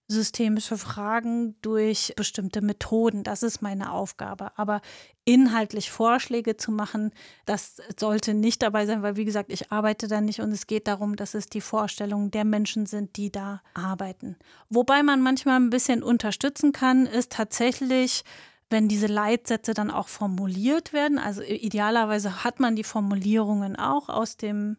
systemische 0.08 0.78
Fragen 0.78 1.54
durch 1.60 2.14
bestimmte 2.16 2.62
Methoden. 2.62 3.22
Das 3.24 3.42
ist 3.42 3.60
meine 3.60 3.92
Aufgabe. 3.92 4.50
Aber 4.56 4.80
inhaltlich 5.24 5.90
Vorschläge 5.90 6.56
zu 6.56 6.72
machen, 6.72 7.12
das 7.44 7.76
sollte 7.98 8.32
nicht 8.32 8.62
dabei 8.62 8.86
sein, 8.86 9.02
weil 9.02 9.16
wie 9.16 9.26
gesagt, 9.26 9.52
ich 9.52 9.70
arbeite 9.70 10.08
da 10.08 10.22
nicht 10.22 10.40
und 10.40 10.50
es 10.50 10.66
geht 10.66 10.88
darum, 10.88 11.14
dass 11.16 11.34
es 11.34 11.48
die 11.48 11.60
Vorstellungen 11.60 12.30
der 12.30 12.46
Menschen 12.46 12.86
sind, 12.86 13.16
die 13.18 13.30
da 13.30 13.60
arbeiten. 13.74 14.36
Wobei 14.70 15.02
man 15.02 15.20
manchmal 15.20 15.56
ein 15.56 15.70
bisschen 15.70 16.02
unterstützen 16.02 16.72
kann, 16.72 17.06
ist 17.06 17.32
tatsächlich 17.32 18.24
wenn 18.70 18.86
diese 18.86 19.06
Leitsätze 19.06 19.72
dann 19.72 19.90
auch 19.90 20.08
formuliert 20.08 20.92
werden, 20.92 21.18
also 21.18 21.40
idealerweise 21.40 22.44
hat 22.44 22.60
man 22.60 22.76
die 22.76 22.84
Formulierungen 22.84 23.76
auch 23.76 24.10
aus 24.10 24.36
dem 24.36 24.76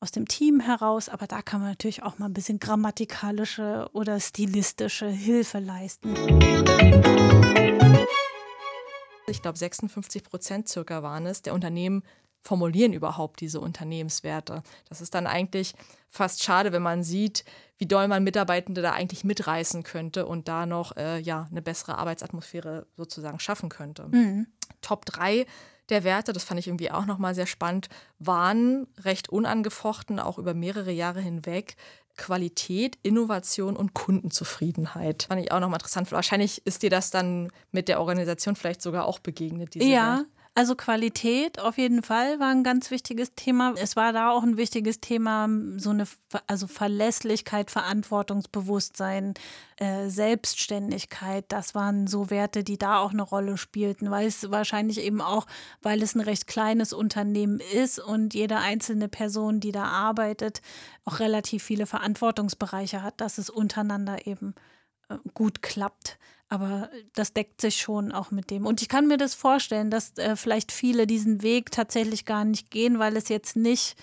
aus 0.00 0.10
dem 0.10 0.28
Team 0.28 0.60
heraus, 0.60 1.08
aber 1.08 1.26
da 1.26 1.42
kann 1.42 1.60
man 1.60 1.70
natürlich 1.70 2.02
auch 2.02 2.18
mal 2.18 2.26
ein 2.26 2.34
bisschen 2.34 2.60
grammatikalische 2.60 3.88
oder 3.92 4.20
stilistische 4.20 5.08
Hilfe 5.08 5.58
leisten. 5.58 6.14
Ich 9.28 9.42
glaube, 9.42 9.58
56 9.58 10.22
Prozent 10.22 10.68
circa 10.68 11.02
waren 11.02 11.26
es 11.26 11.42
der 11.42 11.54
Unternehmen 11.54 12.02
formulieren 12.46 12.92
überhaupt 12.92 13.40
diese 13.40 13.60
Unternehmenswerte. 13.60 14.62
Das 14.88 15.00
ist 15.00 15.14
dann 15.14 15.26
eigentlich 15.26 15.74
fast 16.08 16.42
schade, 16.42 16.72
wenn 16.72 16.82
man 16.82 17.02
sieht, 17.02 17.44
wie 17.76 17.86
doll 17.86 18.08
man 18.08 18.24
Mitarbeitende 18.24 18.80
da 18.82 18.92
eigentlich 18.92 19.24
mitreißen 19.24 19.82
könnte 19.82 20.26
und 20.26 20.48
da 20.48 20.64
noch 20.64 20.96
äh, 20.96 21.18
ja, 21.18 21.48
eine 21.50 21.60
bessere 21.60 21.98
Arbeitsatmosphäre 21.98 22.86
sozusagen 22.96 23.40
schaffen 23.40 23.68
könnte. 23.68 24.06
Mhm. 24.08 24.46
Top 24.80 25.04
3 25.06 25.44
der 25.88 26.04
Werte, 26.04 26.32
das 26.32 26.44
fand 26.44 26.60
ich 26.60 26.66
irgendwie 26.66 26.90
auch 26.90 27.06
nochmal 27.06 27.34
sehr 27.34 27.46
spannend, 27.46 27.88
waren 28.18 28.86
recht 29.04 29.28
unangefochten, 29.28 30.18
auch 30.18 30.38
über 30.38 30.54
mehrere 30.54 30.92
Jahre 30.92 31.20
hinweg. 31.20 31.76
Qualität, 32.16 32.98
Innovation 33.02 33.76
und 33.76 33.92
Kundenzufriedenheit. 33.92 35.24
Fand 35.28 35.42
ich 35.42 35.52
auch 35.52 35.60
nochmal 35.60 35.78
interessant. 35.78 36.10
Wahrscheinlich 36.12 36.66
ist 36.66 36.82
dir 36.82 36.88
das 36.88 37.10
dann 37.10 37.52
mit 37.72 37.88
der 37.88 38.00
Organisation 38.00 38.56
vielleicht 38.56 38.80
sogar 38.80 39.04
auch 39.04 39.18
begegnet. 39.18 39.74
ja, 39.74 40.18
Welt. 40.18 40.26
Also 40.58 40.74
Qualität 40.74 41.58
auf 41.58 41.76
jeden 41.76 42.02
Fall 42.02 42.40
war 42.40 42.48
ein 42.48 42.64
ganz 42.64 42.90
wichtiges 42.90 43.34
Thema. 43.34 43.74
Es 43.76 43.94
war 43.94 44.14
da 44.14 44.30
auch 44.30 44.42
ein 44.42 44.56
wichtiges 44.56 45.00
Thema, 45.00 45.50
so 45.76 45.90
eine 45.90 46.06
also 46.46 46.66
Verlässlichkeit, 46.66 47.70
Verantwortungsbewusstsein, 47.70 49.34
äh, 49.76 50.08
Selbstständigkeit. 50.08 51.44
Das 51.48 51.74
waren 51.74 52.06
so 52.06 52.30
Werte, 52.30 52.64
die 52.64 52.78
da 52.78 53.00
auch 53.00 53.10
eine 53.10 53.20
Rolle 53.20 53.58
spielten, 53.58 54.10
weil 54.10 54.28
es 54.28 54.50
wahrscheinlich 54.50 55.02
eben 55.02 55.20
auch, 55.20 55.46
weil 55.82 56.02
es 56.02 56.14
ein 56.14 56.22
recht 56.22 56.46
kleines 56.46 56.94
Unternehmen 56.94 57.60
ist 57.74 57.98
und 57.98 58.32
jede 58.32 58.56
einzelne 58.56 59.08
Person, 59.08 59.60
die 59.60 59.72
da 59.72 59.84
arbeitet, 59.84 60.62
auch 61.04 61.18
relativ 61.18 61.64
viele 61.64 61.84
Verantwortungsbereiche 61.84 63.02
hat, 63.02 63.20
dass 63.20 63.36
es 63.36 63.50
untereinander 63.50 64.26
eben 64.26 64.54
äh, 65.10 65.18
gut 65.34 65.60
klappt. 65.60 66.16
Aber 66.48 66.90
das 67.14 67.32
deckt 67.32 67.60
sich 67.60 67.76
schon 67.76 68.12
auch 68.12 68.30
mit 68.30 68.50
dem. 68.50 68.66
Und 68.66 68.80
ich 68.80 68.88
kann 68.88 69.08
mir 69.08 69.16
das 69.16 69.34
vorstellen, 69.34 69.90
dass 69.90 70.16
äh, 70.16 70.36
vielleicht 70.36 70.70
viele 70.70 71.06
diesen 71.06 71.42
Weg 71.42 71.72
tatsächlich 71.72 72.24
gar 72.24 72.44
nicht 72.44 72.70
gehen, 72.70 72.98
weil 73.00 73.16
es 73.16 73.28
jetzt 73.28 73.56
nicht, 73.56 73.96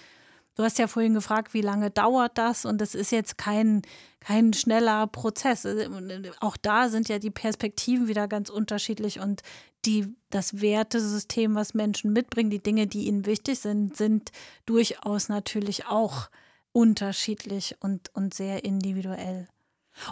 du 0.56 0.64
hast 0.64 0.78
ja 0.78 0.88
vorhin 0.88 1.14
gefragt, 1.14 1.54
wie 1.54 1.62
lange 1.62 1.90
dauert 1.90 2.38
das? 2.38 2.66
Und 2.66 2.82
es 2.82 2.96
ist 2.96 3.12
jetzt 3.12 3.38
kein, 3.38 3.82
kein 4.20 4.52
schneller 4.52 5.08
Prozess. 5.08 5.64
Äh, 5.64 5.90
auch 6.42 6.58
da 6.58 6.90
sind 6.90 7.08
ja 7.08 7.18
die 7.18 7.32
Perspektiven 7.32 8.10
wieder 8.10 8.28
ganz 8.28 8.50
unterschiedlich 8.50 9.22
und 9.22 9.42
die, 9.86 10.14
das 10.30 10.62
Wertesystem, 10.62 11.56
was 11.56 11.74
Menschen 11.74 12.12
mitbringen, 12.12 12.50
die 12.50 12.64
Dinge, 12.64 12.88
die 12.88 13.08
ihnen 13.08 13.26
wichtig 13.26 13.60
sind, 13.60 13.96
sind 13.96 14.32
durchaus 14.66 15.30
natürlich 15.30 15.86
auch 15.88 16.30
unterschiedlich 16.74 17.78
und, 17.80 18.14
und 18.14 18.34
sehr 18.34 18.66
individuell. 18.66 19.48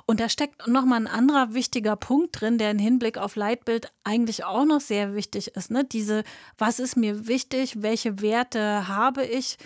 Und 0.06 0.20
da 0.20 0.30
steckt 0.30 0.68
nochmal 0.68 1.00
ein 1.00 1.08
anderer 1.08 1.54
wichtiger 1.54 1.96
Punkt 1.96 2.40
drin, 2.40 2.58
der 2.58 2.72
im 2.72 2.80
Hinblick 2.80 3.18
auf 3.18 3.36
Leitbild 3.36 3.92
eigentlich 4.04 4.44
auch 4.44 4.66
noch 4.66 4.82
sehr 4.82 5.16
wichtig 5.16 5.56
ist. 5.56 5.72
Ne? 5.72 5.84
Diese, 5.84 6.24
was 6.58 6.80
ist 6.80 6.96
mir 6.96 7.28
wichtig, 7.28 7.82
welche 7.82 8.22
Werte 8.22 8.88
habe 8.88 9.26
ich? 9.26 9.58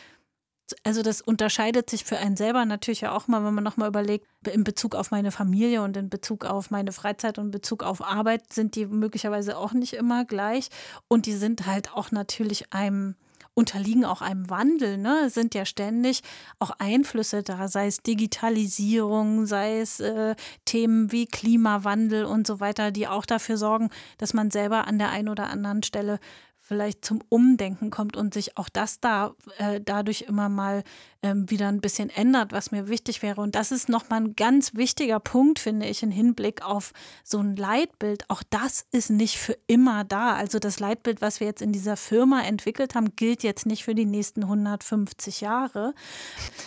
Also 0.83 1.03
das 1.03 1.21
unterscheidet 1.21 1.89
sich 1.91 2.05
für 2.05 2.17
einen 2.17 2.37
selber 2.37 2.65
natürlich 2.65 3.01
ja 3.01 3.11
auch 3.11 3.27
mal, 3.27 3.45
wenn 3.45 3.53
man 3.53 3.63
nochmal 3.63 3.87
überlegt, 3.87 4.25
in 4.51 4.63
Bezug 4.63 4.95
auf 4.95 5.11
meine 5.11 5.31
Familie 5.31 5.83
und 5.83 5.95
in 5.95 6.09
Bezug 6.09 6.43
auf 6.43 6.71
meine 6.71 6.91
Freizeit 6.91 7.37
und 7.37 7.45
in 7.45 7.51
Bezug 7.51 7.83
auf 7.83 8.03
Arbeit 8.03 8.51
sind 8.51 8.75
die 8.75 8.87
möglicherweise 8.87 9.57
auch 9.57 9.73
nicht 9.73 9.93
immer 9.93 10.25
gleich. 10.25 10.69
Und 11.07 11.27
die 11.27 11.33
sind 11.33 11.67
halt 11.67 11.93
auch 11.93 12.11
natürlich 12.11 12.73
einem 12.73 13.15
unterliegen 13.55 14.05
auch 14.05 14.21
einem 14.21 14.49
Wandel. 14.49 14.97
Ne? 14.97 15.29
Sind 15.31 15.55
ja 15.55 15.65
ständig 15.65 16.21
auch 16.59 16.71
Einflüsse 16.77 17.41
da, 17.41 17.67
sei 17.67 17.87
es 17.87 17.97
Digitalisierung, 17.97 19.47
sei 19.47 19.79
es 19.79 19.99
äh, 19.99 20.35
Themen 20.65 21.11
wie 21.11 21.25
Klimawandel 21.25 22.25
und 22.25 22.45
so 22.45 22.59
weiter, 22.59 22.91
die 22.91 23.07
auch 23.07 23.25
dafür 23.25 23.57
sorgen, 23.57 23.89
dass 24.19 24.33
man 24.33 24.51
selber 24.51 24.87
an 24.87 24.99
der 24.99 25.09
einen 25.09 25.29
oder 25.29 25.47
anderen 25.49 25.81
Stelle 25.81 26.19
vielleicht 26.67 27.05
zum 27.05 27.21
Umdenken 27.29 27.91
kommt 27.91 28.17
und 28.17 28.33
sich 28.33 28.57
auch 28.57 28.69
das 28.69 28.99
da 28.99 29.35
äh, 29.59 29.79
dadurch 29.83 30.23
immer 30.27 30.49
mal 30.49 30.83
ähm, 31.21 31.49
wieder 31.49 31.67
ein 31.67 31.79
bisschen 31.79 32.09
ändert, 32.09 32.53
was 32.53 32.71
mir 32.71 32.87
wichtig 32.87 33.21
wäre. 33.21 33.39
Und 33.41 33.53
das 33.53 33.71
ist 33.71 33.87
nochmal 33.87 34.21
ein 34.21 34.35
ganz 34.35 34.73
wichtiger 34.73 35.19
Punkt, 35.19 35.59
finde 35.59 35.85
ich, 35.85 36.01
im 36.01 36.09
Hinblick 36.09 36.63
auf 36.65 36.91
so 37.23 37.39
ein 37.39 37.55
Leitbild. 37.55 38.29
Auch 38.29 38.41
das 38.49 38.85
ist 38.91 39.11
nicht 39.11 39.37
für 39.37 39.57
immer 39.67 40.03
da. 40.03 40.33
Also 40.33 40.57
das 40.57 40.79
Leitbild, 40.79 41.21
was 41.21 41.39
wir 41.39 41.47
jetzt 41.47 41.61
in 41.61 41.71
dieser 41.71 41.97
Firma 41.97 42.41
entwickelt 42.41 42.95
haben, 42.95 43.15
gilt 43.15 43.43
jetzt 43.43 43.67
nicht 43.67 43.83
für 43.83 43.93
die 43.93 44.05
nächsten 44.05 44.43
150 44.43 45.41
Jahre. 45.41 45.93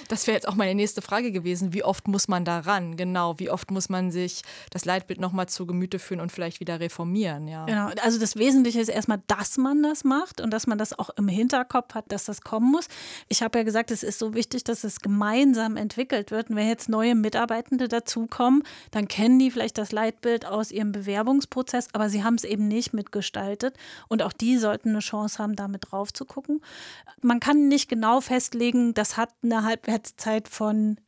Das 0.08 0.28
wäre 0.28 0.36
jetzt 0.36 0.46
auch 0.46 0.54
meine 0.54 0.76
nächste 0.76 1.02
Frage 1.02 1.32
gewesen. 1.32 1.72
Wie 1.72 1.82
oft 1.82 2.06
muss 2.06 2.28
man 2.28 2.44
da 2.44 2.60
ran? 2.60 2.96
Genau, 2.96 3.38
wie 3.40 3.50
oft 3.50 3.72
muss 3.72 3.88
man 3.88 4.12
sich 4.12 4.42
das 4.70 4.84
Leitbild 4.84 5.20
nochmal 5.20 5.48
zu 5.48 5.66
Gemüte 5.66 5.98
führen 5.98 6.20
und 6.20 6.30
vielleicht 6.30 6.60
wieder 6.60 6.78
reformieren? 6.78 7.48
Ja. 7.48 7.66
Genau, 7.66 7.90
also 8.02 8.20
das 8.20 8.36
Wesentliche 8.36 8.80
ist 8.80 8.88
erstmal, 8.88 9.22
dass 9.26 9.56
man 9.56 9.87
das 9.88 10.04
macht 10.04 10.40
und 10.40 10.52
dass 10.52 10.66
man 10.66 10.78
das 10.78 10.98
auch 10.98 11.10
im 11.10 11.28
Hinterkopf 11.28 11.94
hat, 11.94 12.12
dass 12.12 12.24
das 12.24 12.42
kommen 12.42 12.70
muss. 12.70 12.88
Ich 13.28 13.42
habe 13.42 13.58
ja 13.58 13.64
gesagt, 13.64 13.90
es 13.90 14.02
ist 14.02 14.18
so 14.18 14.34
wichtig, 14.34 14.64
dass 14.64 14.84
es 14.84 15.00
gemeinsam 15.00 15.76
entwickelt 15.76 16.30
wird. 16.30 16.50
Und 16.50 16.56
wenn 16.56 16.68
jetzt 16.68 16.88
neue 16.88 17.14
Mitarbeitende 17.14 17.88
dazukommen, 17.88 18.62
dann 18.90 19.08
kennen 19.08 19.38
die 19.38 19.50
vielleicht 19.50 19.78
das 19.78 19.92
Leitbild 19.92 20.46
aus 20.46 20.70
ihrem 20.70 20.92
Bewerbungsprozess, 20.92 21.88
aber 21.92 22.08
sie 22.10 22.24
haben 22.24 22.34
es 22.34 22.44
eben 22.44 22.68
nicht 22.68 22.92
mitgestaltet. 22.92 23.76
Und 24.08 24.22
auch 24.22 24.32
die 24.32 24.58
sollten 24.58 24.90
eine 24.90 25.00
Chance 25.00 25.38
haben, 25.42 25.56
damit 25.56 25.90
drauf 25.90 26.12
zu 26.12 26.24
gucken. 26.24 26.60
Man 27.22 27.40
kann 27.40 27.68
nicht 27.68 27.88
genau 27.88 28.20
festlegen, 28.20 28.94
das 28.94 29.16
hat 29.16 29.30
eine 29.42 29.64
Halbwertszeit 29.64 30.48
von 30.48 30.98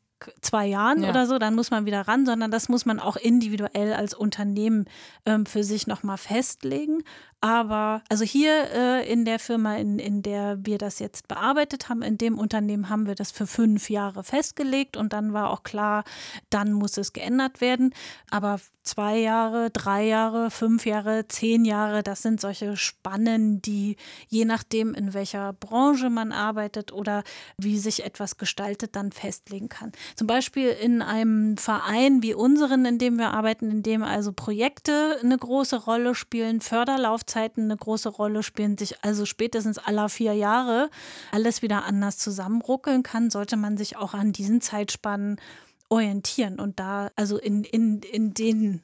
zwei 0.41 0.67
Jahren 0.67 1.03
ja. 1.03 1.11
oder 1.11 1.27
so, 1.27 1.39
dann 1.39 1.55
muss 1.55 1.71
man 1.71 1.87
wieder 1.87 2.03
ran, 2.03 2.27
sondern 2.27 2.51
das 2.51 2.69
muss 2.69 2.85
man 2.85 3.01
auch 3.01 3.17
individuell 3.17 3.93
als 3.93 4.15
Unternehmen 4.15 4.87
ähm, 5.27 5.47
für 5.47 5.65
sich 5.65 5.87
nochmal 5.87 6.19
festlegen. 6.19 7.03
Aber 7.43 8.03
also 8.11 8.25
hier 8.25 8.71
äh, 8.71 9.11
in 9.11 9.25
der 9.25 9.39
Firma, 9.39 9.77
in, 9.77 9.99
in 9.99 10.21
der 10.21 10.59
wir 10.63 10.77
das 10.77 10.99
jetzt 10.99 11.27
bearbeitet 11.27 11.89
haben, 11.89 12.03
in 12.03 12.19
dem 12.19 12.39
Unternehmen 12.39 12.91
haben 12.91 13.07
wir 13.07 13.15
das 13.15 13.31
für 13.31 13.47
fünf 13.47 13.89
Jahre 13.89 14.25
festgelegt 14.25 14.99
und 14.99 15.15
dann 15.15 15.33
war 15.33 15.49
auch 15.49 15.63
klar, 15.63 16.05
dann 16.51 16.75
muss 16.75 16.99
es 16.99 17.15
geändert 17.15 17.63
werden. 17.63 17.95
Aber 18.31 18.61
zwei 18.83 19.17
Jahre, 19.17 19.71
drei 19.71 20.05
Jahre, 20.05 20.51
fünf 20.51 20.85
Jahre, 20.85 21.29
zehn 21.29 21.65
Jahre, 21.65 22.03
das 22.03 22.21
sind 22.21 22.43
solche 22.43 22.77
Spannen, 22.77 23.63
die 23.63 23.97
je 24.29 24.45
nachdem, 24.45 24.93
in 24.93 25.15
welcher 25.15 25.55
Branche 25.55 26.11
man 26.11 26.33
arbeitet 26.33 26.93
oder 26.93 27.23
wie 27.57 27.79
sich 27.79 28.05
etwas 28.05 28.37
gestaltet, 28.37 28.97
dann 28.97 29.13
festlegen 29.13 29.71
kann. 29.71 29.93
Zum 30.15 30.27
Beispiel 30.27 30.69
in 30.69 31.01
einem 31.01 31.57
Verein 31.57 32.23
wie 32.23 32.35
unseren, 32.35 32.85
in 32.85 32.99
dem 32.99 33.17
wir 33.17 33.31
arbeiten, 33.31 33.71
in 33.71 33.83
dem 33.83 34.03
also 34.03 34.33
Projekte 34.35 35.17
eine 35.23 35.39
große 35.39 35.85
Rolle 35.85 36.15
spielen, 36.15 36.61
Förderlaufzeiten 36.61 37.30
Laufzeiten 37.31 37.65
eine 37.65 37.77
große 37.77 38.09
Rolle 38.09 38.43
spielen, 38.43 38.77
sich 38.77 39.03
also 39.05 39.25
spätestens 39.25 39.79
aller 39.79 40.09
vier 40.09 40.35
Jahre 40.35 40.91
alles 41.33 41.63
wieder 41.63 41.85
anders 41.85 42.19
zusammenruckeln 42.19 43.03
kann, 43.03 43.31
sollte 43.31 43.57
man 43.57 43.77
sich 43.77 43.97
auch 43.97 44.15
an 44.15 44.33
diesen 44.33 44.61
Zeitspannen 44.61 45.41
orientieren 45.89 46.59
und 46.61 46.79
da 46.81 47.11
also 47.17 47.39
in, 47.39 47.65
in, 47.65 48.01
in 48.03 48.35
den 48.35 48.83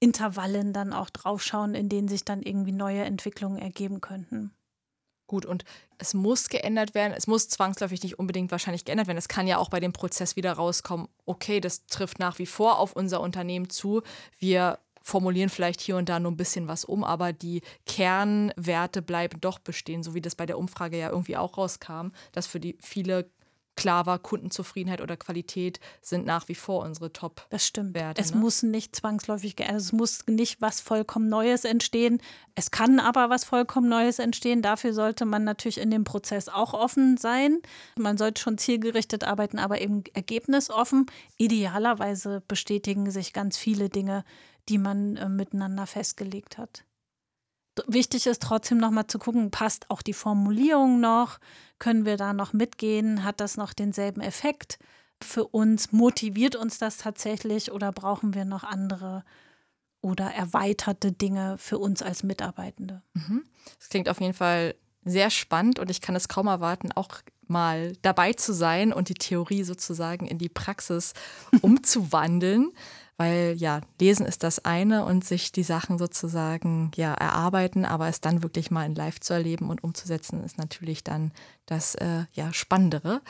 Intervallen 0.00 0.72
dann 0.72 0.92
auch 0.92 1.10
draufschauen, 1.10 1.74
in 1.74 1.88
denen 1.88 2.08
sich 2.08 2.24
dann 2.24 2.42
irgendwie 2.42 2.72
neue 2.72 3.02
Entwicklungen 3.02 3.58
ergeben 3.58 4.00
könnten. 4.00 4.52
Gut, 5.26 5.44
und 5.44 5.64
es 5.98 6.14
muss 6.14 6.48
geändert 6.48 6.94
werden. 6.94 7.12
Es 7.14 7.26
muss 7.26 7.48
zwangsläufig 7.48 8.02
nicht 8.02 8.18
unbedingt 8.18 8.50
wahrscheinlich 8.50 8.86
geändert 8.86 9.08
werden. 9.08 9.18
Es 9.18 9.28
kann 9.28 9.46
ja 9.46 9.58
auch 9.58 9.68
bei 9.68 9.78
dem 9.78 9.92
Prozess 9.92 10.36
wieder 10.36 10.52
rauskommen, 10.52 11.08
okay, 11.26 11.60
das 11.60 11.84
trifft 11.86 12.18
nach 12.18 12.38
wie 12.38 12.46
vor 12.46 12.78
auf 12.78 12.94
unser 12.94 13.20
Unternehmen 13.20 13.68
zu. 13.68 14.02
Wir 14.38 14.78
formulieren 15.08 15.48
vielleicht 15.48 15.80
hier 15.80 15.96
und 15.96 16.08
da 16.08 16.20
nur 16.20 16.30
ein 16.30 16.36
bisschen 16.36 16.68
was 16.68 16.84
um, 16.84 17.02
aber 17.02 17.32
die 17.32 17.62
Kernwerte 17.86 19.00
bleiben 19.00 19.40
doch 19.40 19.58
bestehen, 19.58 20.02
so 20.02 20.14
wie 20.14 20.20
das 20.20 20.34
bei 20.34 20.44
der 20.44 20.58
Umfrage 20.58 20.98
ja 20.98 21.10
irgendwie 21.10 21.36
auch 21.36 21.56
rauskam, 21.56 22.08
dass 22.32 22.46
für 22.46 22.60
die 22.60 22.76
viele 22.80 23.30
klar 23.74 24.06
war, 24.06 24.18
Kundenzufriedenheit 24.18 25.00
oder 25.00 25.16
Qualität 25.16 25.78
sind 26.02 26.26
nach 26.26 26.48
wie 26.48 26.56
vor 26.56 26.82
unsere 26.82 27.12
Top. 27.12 27.46
Das 27.50 27.64
stimmt. 27.64 27.94
Werte, 27.94 28.20
es 28.20 28.34
ne? 28.34 28.40
muss 28.40 28.64
nicht 28.64 28.96
zwangsläufig 28.96 29.54
also 29.60 29.76
es 29.76 29.92
muss 29.92 30.26
nicht 30.26 30.60
was 30.60 30.80
vollkommen 30.80 31.28
Neues 31.28 31.64
entstehen. 31.64 32.20
Es 32.56 32.72
kann 32.72 32.98
aber 32.98 33.30
was 33.30 33.44
vollkommen 33.44 33.88
Neues 33.88 34.18
entstehen. 34.18 34.62
Dafür 34.62 34.92
sollte 34.94 35.24
man 35.26 35.44
natürlich 35.44 35.78
in 35.78 35.92
dem 35.92 36.02
Prozess 36.02 36.48
auch 36.48 36.74
offen 36.74 37.16
sein. 37.18 37.60
Man 37.96 38.18
sollte 38.18 38.42
schon 38.42 38.58
zielgerichtet 38.58 39.22
arbeiten, 39.22 39.60
aber 39.60 39.80
eben 39.80 40.02
ergebnisoffen. 40.12 41.06
Idealerweise 41.36 42.42
bestätigen 42.48 43.12
sich 43.12 43.32
ganz 43.32 43.56
viele 43.56 43.88
Dinge, 43.88 44.24
die 44.68 44.78
man 44.78 45.16
äh, 45.16 45.28
miteinander 45.28 45.86
festgelegt 45.86 46.58
hat. 46.58 46.84
Wichtig 47.86 48.26
ist 48.26 48.42
trotzdem 48.42 48.78
nochmal 48.78 49.06
zu 49.06 49.18
gucken, 49.18 49.50
passt 49.50 49.88
auch 49.90 50.02
die 50.02 50.12
Formulierung 50.12 51.00
noch? 51.00 51.38
Können 51.78 52.04
wir 52.04 52.16
da 52.16 52.32
noch 52.32 52.52
mitgehen? 52.52 53.22
Hat 53.22 53.40
das 53.40 53.56
noch 53.56 53.72
denselben 53.72 54.20
Effekt 54.20 54.78
für 55.22 55.46
uns? 55.46 55.92
Motiviert 55.92 56.56
uns 56.56 56.78
das 56.78 56.96
tatsächlich 56.96 57.70
oder 57.70 57.92
brauchen 57.92 58.34
wir 58.34 58.44
noch 58.44 58.64
andere 58.64 59.24
oder 60.00 60.32
erweiterte 60.32 61.12
Dinge 61.12 61.56
für 61.58 61.78
uns 61.78 62.02
als 62.02 62.22
Mitarbeitende? 62.22 63.02
Mhm. 63.14 63.44
Das 63.78 63.88
klingt 63.88 64.08
auf 64.08 64.20
jeden 64.20 64.34
Fall 64.34 64.74
sehr 65.04 65.30
spannend 65.30 65.78
und 65.78 65.90
ich 65.90 66.00
kann 66.00 66.16
es 66.16 66.28
kaum 66.28 66.46
erwarten, 66.46 66.90
auch 66.92 67.20
mal 67.46 67.94
dabei 68.02 68.34
zu 68.34 68.52
sein 68.52 68.92
und 68.92 69.08
die 69.08 69.14
Theorie 69.14 69.64
sozusagen 69.64 70.26
in 70.26 70.38
die 70.38 70.48
Praxis 70.48 71.14
umzuwandeln 71.62 72.72
weil 73.18 73.54
ja, 73.58 73.82
lesen 74.00 74.24
ist 74.24 74.42
das 74.42 74.64
eine 74.64 75.04
und 75.04 75.24
sich 75.24 75.52
die 75.52 75.64
Sachen 75.64 75.98
sozusagen 75.98 76.90
ja 76.96 77.12
erarbeiten, 77.12 77.84
aber 77.84 78.08
es 78.08 78.22
dann 78.22 78.42
wirklich 78.42 78.70
mal 78.70 78.86
in 78.86 78.94
Live 78.94 79.20
zu 79.20 79.34
erleben 79.34 79.68
und 79.68 79.84
umzusetzen, 79.84 80.42
ist 80.42 80.56
natürlich 80.56 81.04
dann 81.04 81.32
das 81.66 81.94
äh, 81.96 82.24
ja 82.32 82.52
Spannendere. 82.52 83.20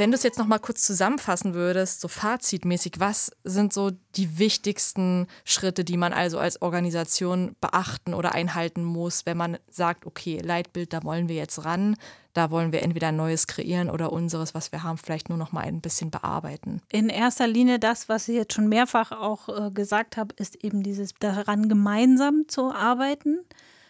Wenn 0.00 0.12
du 0.12 0.16
es 0.16 0.22
jetzt 0.22 0.38
noch 0.38 0.46
mal 0.46 0.58
kurz 0.58 0.86
zusammenfassen 0.86 1.52
würdest, 1.52 2.00
so 2.00 2.08
fazitmäßig, 2.08 3.00
was 3.00 3.32
sind 3.44 3.74
so 3.74 3.90
die 4.16 4.38
wichtigsten 4.38 5.26
Schritte, 5.44 5.84
die 5.84 5.98
man 5.98 6.14
also 6.14 6.38
als 6.38 6.62
Organisation 6.62 7.54
beachten 7.60 8.14
oder 8.14 8.32
einhalten 8.32 8.82
muss, 8.82 9.26
wenn 9.26 9.36
man 9.36 9.58
sagt, 9.68 10.06
okay, 10.06 10.40
Leitbild, 10.42 10.94
da 10.94 11.04
wollen 11.04 11.28
wir 11.28 11.36
jetzt 11.36 11.66
ran, 11.66 11.96
da 12.32 12.50
wollen 12.50 12.72
wir 12.72 12.82
entweder 12.82 13.08
ein 13.08 13.16
neues 13.16 13.46
kreieren 13.46 13.90
oder 13.90 14.10
unseres, 14.10 14.54
was 14.54 14.72
wir 14.72 14.82
haben, 14.82 14.96
vielleicht 14.96 15.28
nur 15.28 15.36
noch 15.36 15.52
mal 15.52 15.64
ein 15.64 15.82
bisschen 15.82 16.10
bearbeiten. 16.10 16.80
In 16.88 17.10
erster 17.10 17.46
Linie 17.46 17.78
das, 17.78 18.08
was 18.08 18.26
ich 18.26 18.36
jetzt 18.36 18.54
schon 18.54 18.70
mehrfach 18.70 19.12
auch 19.12 19.50
äh, 19.50 19.70
gesagt 19.70 20.16
habe, 20.16 20.34
ist 20.38 20.64
eben 20.64 20.82
dieses 20.82 21.12
daran 21.20 21.68
gemeinsam 21.68 22.44
zu 22.48 22.72
arbeiten 22.72 23.40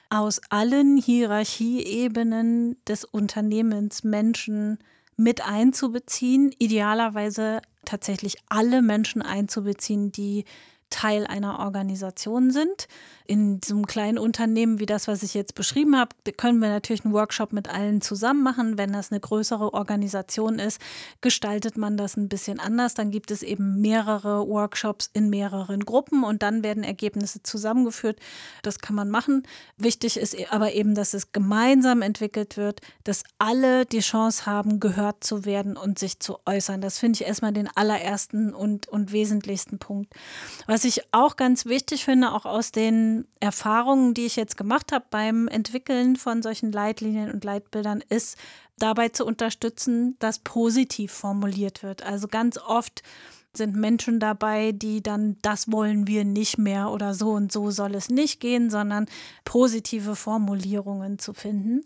aus 0.09 0.41
allen 0.51 0.97
Hierarchieebenen 0.97 2.79
des 2.85 3.05
Unternehmens 3.05 4.03
Menschen 4.03 4.81
mit 5.21 5.47
einzubeziehen, 5.47 6.51
idealerweise 6.59 7.61
tatsächlich 7.85 8.39
alle 8.49 8.81
Menschen 8.81 9.21
einzubeziehen, 9.21 10.11
die 10.13 10.47
Teil 10.91 11.27
einer 11.27 11.61
Organisation 11.61 12.51
sind. 12.51 12.89
In 13.25 13.61
so 13.65 13.75
einem 13.75 13.87
kleinen 13.87 14.19
Unternehmen 14.19 14.81
wie 14.81 14.87
das, 14.87 15.07
was 15.07 15.23
ich 15.23 15.35
jetzt 15.35 15.55
beschrieben 15.55 15.97
habe, 15.97 16.15
können 16.37 16.59
wir 16.59 16.69
natürlich 16.69 17.05
einen 17.05 17.15
Workshop 17.15 17.53
mit 17.53 17.69
allen 17.69 18.01
zusammen 18.01 18.43
machen. 18.43 18.77
Wenn 18.77 18.93
das 18.93 19.13
eine 19.13 19.21
größere 19.21 19.73
Organisation 19.73 20.59
ist, 20.59 20.81
gestaltet 21.21 21.79
man 21.79 21.97
das 21.97 22.17
ein 22.17 22.29
bisschen 22.29 22.59
anders. 22.59 22.95
Dann 22.95 23.13
gibt 23.13 23.31
es 23.31 23.43
eben 23.43 23.81
mehrere 23.81 24.49
Workshops 24.49 25.09
in 25.13 25.31
mehreren 25.31 25.85
Gruppen 25.85 26.25
und 26.25 26.43
dann 26.43 26.65
werden 26.65 26.83
Ergebnisse 26.83 27.43
zusammengeführt. 27.43 28.19
Das 28.63 28.81
kann 28.81 28.97
man 28.97 29.11
machen. 29.11 29.45
Wichtig 29.77 30.17
ist 30.17 30.37
aber 30.51 30.73
eben, 30.73 30.95
dass 30.95 31.15
es 31.15 31.33
gemeinsam 31.33 32.03
entwickelt 32.03 32.57
wird, 32.57 32.81
dass 33.05 33.23
alle 33.39 33.87
die 33.87 34.01
Chance 34.01 34.47
haben, 34.47 34.81
gehört 34.81 35.23
zu 35.23 35.45
werden 35.45 35.77
und 35.77 36.01
sich 36.01 36.19
zu 36.19 36.39
äußern. 36.47 36.81
Das 36.81 36.99
finde 36.99 37.21
ich 37.21 37.29
erstmal 37.29 37.53
den 37.53 37.69
allerersten 37.75 38.53
und, 38.55 38.89
und 38.89 39.13
wesentlichsten 39.13 39.79
Punkt. 39.79 40.13
Was 40.67 40.80
was 40.81 40.87
ich 40.87 41.03
auch 41.13 41.37
ganz 41.37 41.67
wichtig 41.67 42.07
finde, 42.07 42.33
auch 42.33 42.47
aus 42.47 42.73
den 42.73 43.27
Erfahrungen, 43.39 44.15
die 44.15 44.25
ich 44.25 44.37
jetzt 44.37 44.57
gemacht 44.57 44.93
habe 44.93 45.05
beim 45.11 45.47
Entwickeln 45.47 46.17
von 46.17 46.41
solchen 46.41 46.73
Leitlinien 46.73 47.31
und 47.31 47.45
Leitbildern, 47.45 48.03
ist 48.09 48.39
dabei 48.79 49.11
zu 49.11 49.27
unterstützen, 49.27 50.17
dass 50.21 50.39
positiv 50.39 51.13
formuliert 51.13 51.83
wird. 51.83 52.03
Also 52.03 52.29
ganz 52.29 52.57
oft 52.57 53.03
sind 53.53 53.77
Menschen 53.77 54.21
dabei, 54.21 54.73
die 54.73 55.03
dann, 55.03 55.37
das 55.43 55.71
wollen 55.71 56.07
wir 56.07 56.25
nicht 56.25 56.57
mehr 56.57 56.91
oder 56.91 57.13
so 57.13 57.33
und 57.33 57.53
so 57.53 57.71
soll 57.71 57.95
es 57.95 58.09
nicht 58.09 58.41
gehen, 58.41 58.71
sondern 58.71 59.05
positive 59.45 60.17
Formulierungen 60.17 61.19
zu 61.19 61.35
finden 61.35 61.83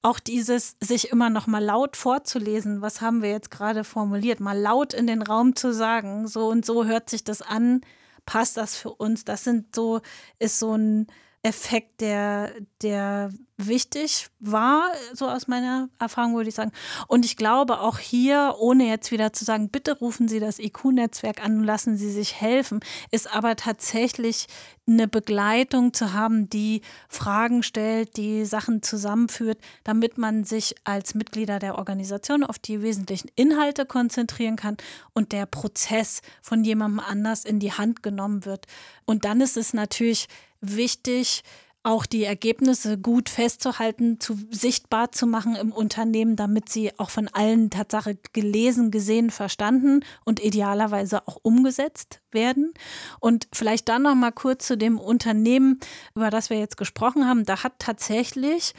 auch 0.00 0.18
dieses 0.18 0.76
sich 0.80 1.10
immer 1.10 1.30
noch 1.30 1.46
mal 1.46 1.64
laut 1.64 1.96
vorzulesen, 1.96 2.82
was 2.82 3.00
haben 3.00 3.22
wir 3.22 3.30
jetzt 3.30 3.50
gerade 3.50 3.84
formuliert, 3.84 4.38
mal 4.38 4.58
laut 4.58 4.92
in 4.92 5.06
den 5.06 5.22
Raum 5.22 5.56
zu 5.56 5.72
sagen, 5.72 6.28
so 6.28 6.48
und 6.48 6.66
so 6.66 6.84
hört 6.84 7.08
sich 7.08 7.24
das 7.24 7.40
an, 7.40 7.80
passt 8.26 8.56
das 8.56 8.76
für 8.76 8.90
uns? 8.90 9.24
Das 9.24 9.44
sind 9.44 9.74
so, 9.74 10.00
ist 10.38 10.58
so 10.58 10.76
ein 10.76 11.06
Effekt, 11.44 12.00
der, 12.00 12.52
der 12.80 13.30
wichtig 13.58 14.28
war, 14.40 14.90
so 15.12 15.28
aus 15.28 15.46
meiner 15.46 15.88
Erfahrung 16.00 16.34
würde 16.34 16.48
ich 16.48 16.54
sagen. 16.54 16.72
Und 17.06 17.24
ich 17.24 17.36
glaube 17.36 17.80
auch 17.80 17.98
hier, 17.98 18.56
ohne 18.58 18.88
jetzt 18.88 19.12
wieder 19.12 19.32
zu 19.32 19.44
sagen, 19.44 19.68
bitte 19.68 19.98
rufen 19.98 20.26
Sie 20.26 20.40
das 20.40 20.58
IQ-Netzwerk 20.58 21.44
an 21.44 21.58
und 21.58 21.64
lassen 21.64 21.98
Sie 21.98 22.10
sich 22.10 22.40
helfen, 22.40 22.80
ist 23.10 23.32
aber 23.32 23.56
tatsächlich 23.56 24.46
eine 24.86 25.06
Begleitung 25.06 25.92
zu 25.92 26.12
haben, 26.14 26.48
die 26.48 26.80
Fragen 27.08 27.62
stellt, 27.62 28.16
die 28.16 28.44
Sachen 28.44 28.82
zusammenführt, 28.82 29.58
damit 29.84 30.18
man 30.18 30.44
sich 30.44 30.74
als 30.84 31.14
Mitglieder 31.14 31.58
der 31.58 31.76
Organisation 31.76 32.42
auf 32.42 32.58
die 32.58 32.82
wesentlichen 32.82 33.30
Inhalte 33.36 33.86
konzentrieren 33.86 34.56
kann 34.56 34.78
und 35.12 35.32
der 35.32 35.46
Prozess 35.46 36.22
von 36.42 36.64
jemandem 36.64 37.00
anders 37.00 37.44
in 37.44 37.60
die 37.60 37.72
Hand 37.72 38.02
genommen 38.02 38.46
wird. 38.46 38.66
Und 39.04 39.24
dann 39.24 39.40
ist 39.40 39.56
es 39.56 39.74
natürlich 39.74 40.28
wichtig, 40.64 41.42
auch 41.84 42.06
die 42.06 42.24
Ergebnisse 42.24 42.96
gut 42.96 43.28
festzuhalten, 43.28 44.18
zu, 44.18 44.38
sichtbar 44.50 45.12
zu 45.12 45.26
machen 45.26 45.54
im 45.54 45.70
Unternehmen, 45.70 46.34
damit 46.34 46.70
sie 46.70 46.98
auch 46.98 47.10
von 47.10 47.28
allen 47.28 47.68
Tatsache 47.68 48.16
gelesen, 48.32 48.90
gesehen, 48.90 49.30
verstanden 49.30 50.00
und 50.24 50.42
idealerweise 50.42 51.28
auch 51.28 51.38
umgesetzt 51.42 52.20
werden. 52.32 52.72
Und 53.20 53.48
vielleicht 53.52 53.90
dann 53.90 54.02
noch 54.02 54.14
mal 54.14 54.32
kurz 54.32 54.66
zu 54.66 54.78
dem 54.78 54.98
Unternehmen, 54.98 55.78
über 56.14 56.30
das 56.30 56.48
wir 56.48 56.58
jetzt 56.58 56.78
gesprochen 56.78 57.28
haben. 57.28 57.44
Da 57.44 57.62
hat 57.62 57.74
tatsächlich 57.78 58.72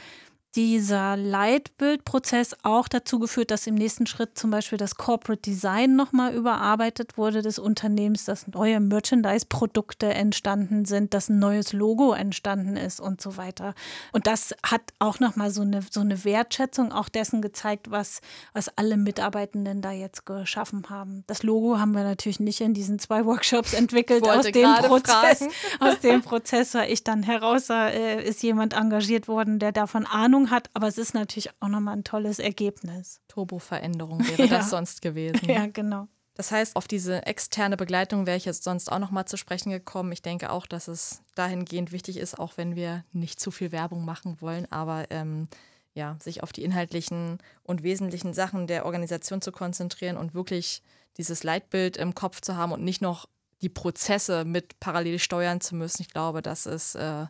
dieser 0.56 1.18
Leitbildprozess 1.18 2.56
auch 2.62 2.88
dazu 2.88 3.18
geführt, 3.18 3.50
dass 3.50 3.66
im 3.66 3.74
nächsten 3.74 4.06
Schritt 4.06 4.38
zum 4.38 4.50
Beispiel 4.50 4.78
das 4.78 4.94
Corporate 4.94 5.42
Design 5.42 5.96
nochmal 5.96 6.34
überarbeitet 6.34 7.18
wurde 7.18 7.42
des 7.42 7.58
Unternehmens, 7.58 8.24
dass 8.24 8.48
neue 8.48 8.80
Merchandise-Produkte 8.80 10.06
entstanden 10.06 10.86
sind, 10.86 11.12
dass 11.12 11.28
ein 11.28 11.38
neues 11.38 11.74
Logo 11.74 12.14
entstanden 12.14 12.78
ist 12.78 13.00
und 13.00 13.20
so 13.20 13.36
weiter. 13.36 13.74
Und 14.12 14.26
das 14.26 14.54
hat 14.64 14.80
auch 14.98 15.20
nochmal 15.20 15.50
so 15.50 15.60
eine, 15.60 15.82
so 15.90 16.00
eine 16.00 16.24
Wertschätzung 16.24 16.90
auch 16.90 17.10
dessen 17.10 17.42
gezeigt, 17.42 17.90
was, 17.90 18.22
was 18.54 18.70
alle 18.78 18.96
Mitarbeitenden 18.96 19.82
da 19.82 19.92
jetzt 19.92 20.24
geschaffen 20.24 20.84
haben. 20.88 21.22
Das 21.26 21.42
Logo 21.42 21.78
haben 21.78 21.92
wir 21.92 22.02
natürlich 22.02 22.40
nicht 22.40 22.62
in 22.62 22.72
diesen 22.72 22.98
zwei 22.98 23.26
Workshops 23.26 23.74
entwickelt. 23.74 24.26
Aus 24.26 24.46
dem, 24.46 24.72
Prozess, 24.74 25.48
aus 25.80 26.00
dem 26.00 26.22
Prozess 26.22 26.72
war 26.72 26.88
ich 26.88 27.04
dann 27.04 27.22
heraus, 27.22 27.68
äh, 27.68 28.22
ist 28.26 28.42
jemand 28.42 28.72
engagiert 28.72 29.28
worden, 29.28 29.58
der 29.58 29.72
davon 29.72 30.06
Ahnung 30.06 30.45
hat, 30.50 30.70
aber 30.74 30.88
es 30.88 30.98
ist 30.98 31.14
natürlich 31.14 31.50
auch 31.60 31.68
nochmal 31.68 31.96
ein 31.96 32.04
tolles 32.04 32.38
Ergebnis. 32.38 33.20
Turbo-Veränderung 33.28 34.20
wäre 34.26 34.42
ja. 34.42 34.58
das 34.58 34.70
sonst 34.70 35.02
gewesen. 35.02 35.40
Ja, 35.48 35.66
genau. 35.66 36.08
Das 36.34 36.52
heißt, 36.52 36.76
auf 36.76 36.86
diese 36.86 37.24
externe 37.24 37.78
Begleitung 37.78 38.26
wäre 38.26 38.36
ich 38.36 38.44
jetzt 38.44 38.62
sonst 38.62 38.92
auch 38.92 38.98
nochmal 38.98 39.24
zu 39.24 39.38
sprechen 39.38 39.70
gekommen. 39.70 40.12
Ich 40.12 40.20
denke 40.20 40.50
auch, 40.50 40.66
dass 40.66 40.86
es 40.86 41.22
dahingehend 41.34 41.92
wichtig 41.92 42.18
ist, 42.18 42.38
auch 42.38 42.58
wenn 42.58 42.76
wir 42.76 43.04
nicht 43.12 43.40
zu 43.40 43.50
viel 43.50 43.72
Werbung 43.72 44.04
machen 44.04 44.40
wollen, 44.40 44.70
aber 44.70 45.06
ähm, 45.10 45.48
ja, 45.94 46.18
sich 46.22 46.42
auf 46.42 46.52
die 46.52 46.62
inhaltlichen 46.62 47.38
und 47.62 47.82
wesentlichen 47.82 48.34
Sachen 48.34 48.66
der 48.66 48.84
Organisation 48.84 49.40
zu 49.40 49.50
konzentrieren 49.50 50.18
und 50.18 50.34
wirklich 50.34 50.82
dieses 51.16 51.42
Leitbild 51.42 51.96
im 51.96 52.14
Kopf 52.14 52.42
zu 52.42 52.54
haben 52.54 52.72
und 52.72 52.84
nicht 52.84 53.00
noch 53.00 53.26
die 53.62 53.70
Prozesse 53.70 54.44
mit 54.44 54.78
parallel 54.78 55.18
steuern 55.18 55.62
zu 55.62 55.74
müssen. 55.74 56.02
Ich 56.02 56.10
glaube, 56.10 56.42
das 56.42 56.66
ist 56.66 56.96
äh, 56.96 57.24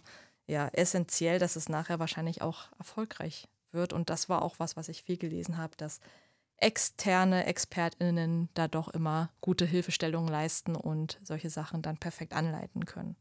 ja 0.46 0.68
essentiell, 0.68 1.38
dass 1.38 1.56
es 1.56 1.68
nachher 1.68 1.98
wahrscheinlich 1.98 2.42
auch 2.42 2.68
erfolgreich 2.78 3.48
wird. 3.72 3.92
Und 3.92 4.10
das 4.10 4.28
war 4.28 4.42
auch 4.42 4.58
was, 4.58 4.76
was 4.76 4.88
ich 4.88 5.02
viel 5.02 5.16
gelesen 5.16 5.56
habe, 5.56 5.76
dass 5.76 6.00
externe 6.58 7.46
ExpertInnen 7.46 8.48
da 8.54 8.68
doch 8.68 8.88
immer 8.88 9.30
gute 9.40 9.66
Hilfestellungen 9.66 10.28
leisten 10.28 10.74
und 10.74 11.18
solche 11.22 11.50
Sachen 11.50 11.82
dann 11.82 11.98
perfekt 11.98 12.32
anleiten 12.32 12.86
können. 12.86 13.16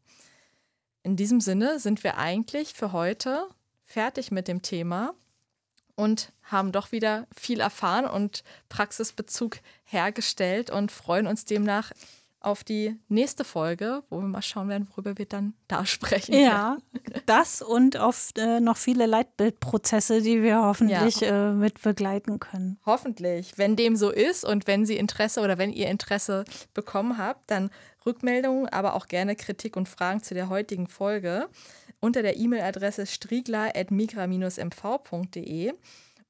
In 1.04 1.16
diesem 1.16 1.42
Sinne 1.42 1.80
sind 1.80 2.04
wir 2.04 2.18
eigentlich 2.18 2.74
für 2.74 2.92
heute 2.92 3.48
fertig 3.84 4.32
mit 4.32 4.48
dem 4.48 4.62
Thema 4.62 5.14
und 5.96 6.32
haben 6.44 6.72
doch 6.72 6.92
wieder 6.92 7.28
viel 7.36 7.60
erfahren 7.60 8.06
und 8.06 8.44
Praxisbezug 8.70 9.60
hergestellt 9.84 10.70
und 10.70 10.92
freuen 10.92 11.28
uns 11.28 11.46
demnach 11.46 11.92
auf 12.46 12.64
die 12.64 12.98
nächste 13.08 13.44
Folge, 13.44 14.04
wo 14.10 14.22
wir 14.22 14.28
mal 14.28 14.42
schauen 14.42 14.70
werden, 14.70 14.88
worüber 14.92 15.18
wir 15.18 15.26
dann 15.26 15.54
da 15.68 15.86
sprechen. 15.86 16.34
Ja, 16.34 16.78
das 17.26 17.62
und 17.62 17.98
auf 17.98 18.30
äh, 18.38 18.60
noch 18.60 18.78
viele 18.78 19.06
Leitbildprozesse, 19.06 20.22
die 20.22 20.44
wir 20.44 20.62
hoffentlich 20.62 21.22
ja. 21.22 21.50
äh, 21.50 21.54
mit 21.54 21.82
begleiten 21.82 22.40
können. 22.40 22.78
Hoffentlich. 22.86 23.58
Wenn 23.58 23.76
dem 23.76 23.96
so 23.96 24.12
ist 24.12 24.46
und 24.46 24.68
wenn 24.68 24.86
Sie 24.86 24.98
Interesse 24.98 25.42
oder 25.42 25.58
wenn 25.58 25.72
ihr 25.72 25.88
Interesse 25.88 26.46
bekommen 26.74 27.18
habt, 27.18 27.50
dann 27.50 27.72
Rückmeldungen, 28.06 28.70
aber 28.70 28.94
auch 28.94 29.08
gerne 29.08 29.36
Kritik 29.36 29.76
und 29.76 29.90
Fragen 29.90 30.22
zu 30.22 30.36
der 30.36 30.50
heutigen 30.50 30.88
Folge 30.88 31.50
unter 32.00 32.22
der 32.22 32.38
E-Mail-Adresse 32.38 33.06
striegler.migra-mv.de. 33.06 35.74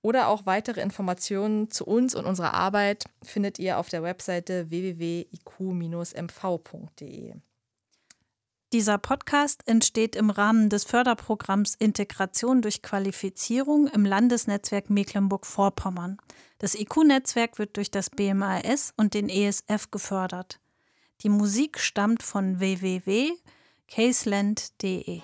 Oder 0.05 0.27
auch 0.27 0.45
weitere 0.45 0.81
Informationen 0.81 1.71
zu 1.71 1.83
uns 1.83 2.13
und 2.13 2.25
unserer 2.25 2.53
Arbeit 2.53 3.05
findet 3.23 3.57
ihr 3.57 3.79
auf 3.79 3.89
der 3.89 4.03
Webseite 4.03 4.69
www.iq-mv.de. 4.69 5.33
Dieser 8.71 8.99
Podcast 8.99 9.67
entsteht 9.67 10.15
im 10.15 10.29
Rahmen 10.29 10.69
des 10.69 10.83
Förderprogramms 10.83 11.73
Integration 11.73 12.61
durch 12.61 12.83
Qualifizierung 12.83 13.87
im 13.87 14.05
Landesnetzwerk 14.05 14.91
Mecklenburg-Vorpommern. 14.91 16.17
Das 16.59 16.75
IQ-Netzwerk 16.75 17.57
wird 17.57 17.75
durch 17.75 17.89
das 17.89 18.11
BMAS 18.11 18.93
und 18.97 19.15
den 19.15 19.27
ESF 19.27 19.89
gefördert. 19.89 20.59
Die 21.21 21.29
Musik 21.29 21.79
stammt 21.79 22.21
von 22.21 22.59
www.caseland.de. 22.59 25.21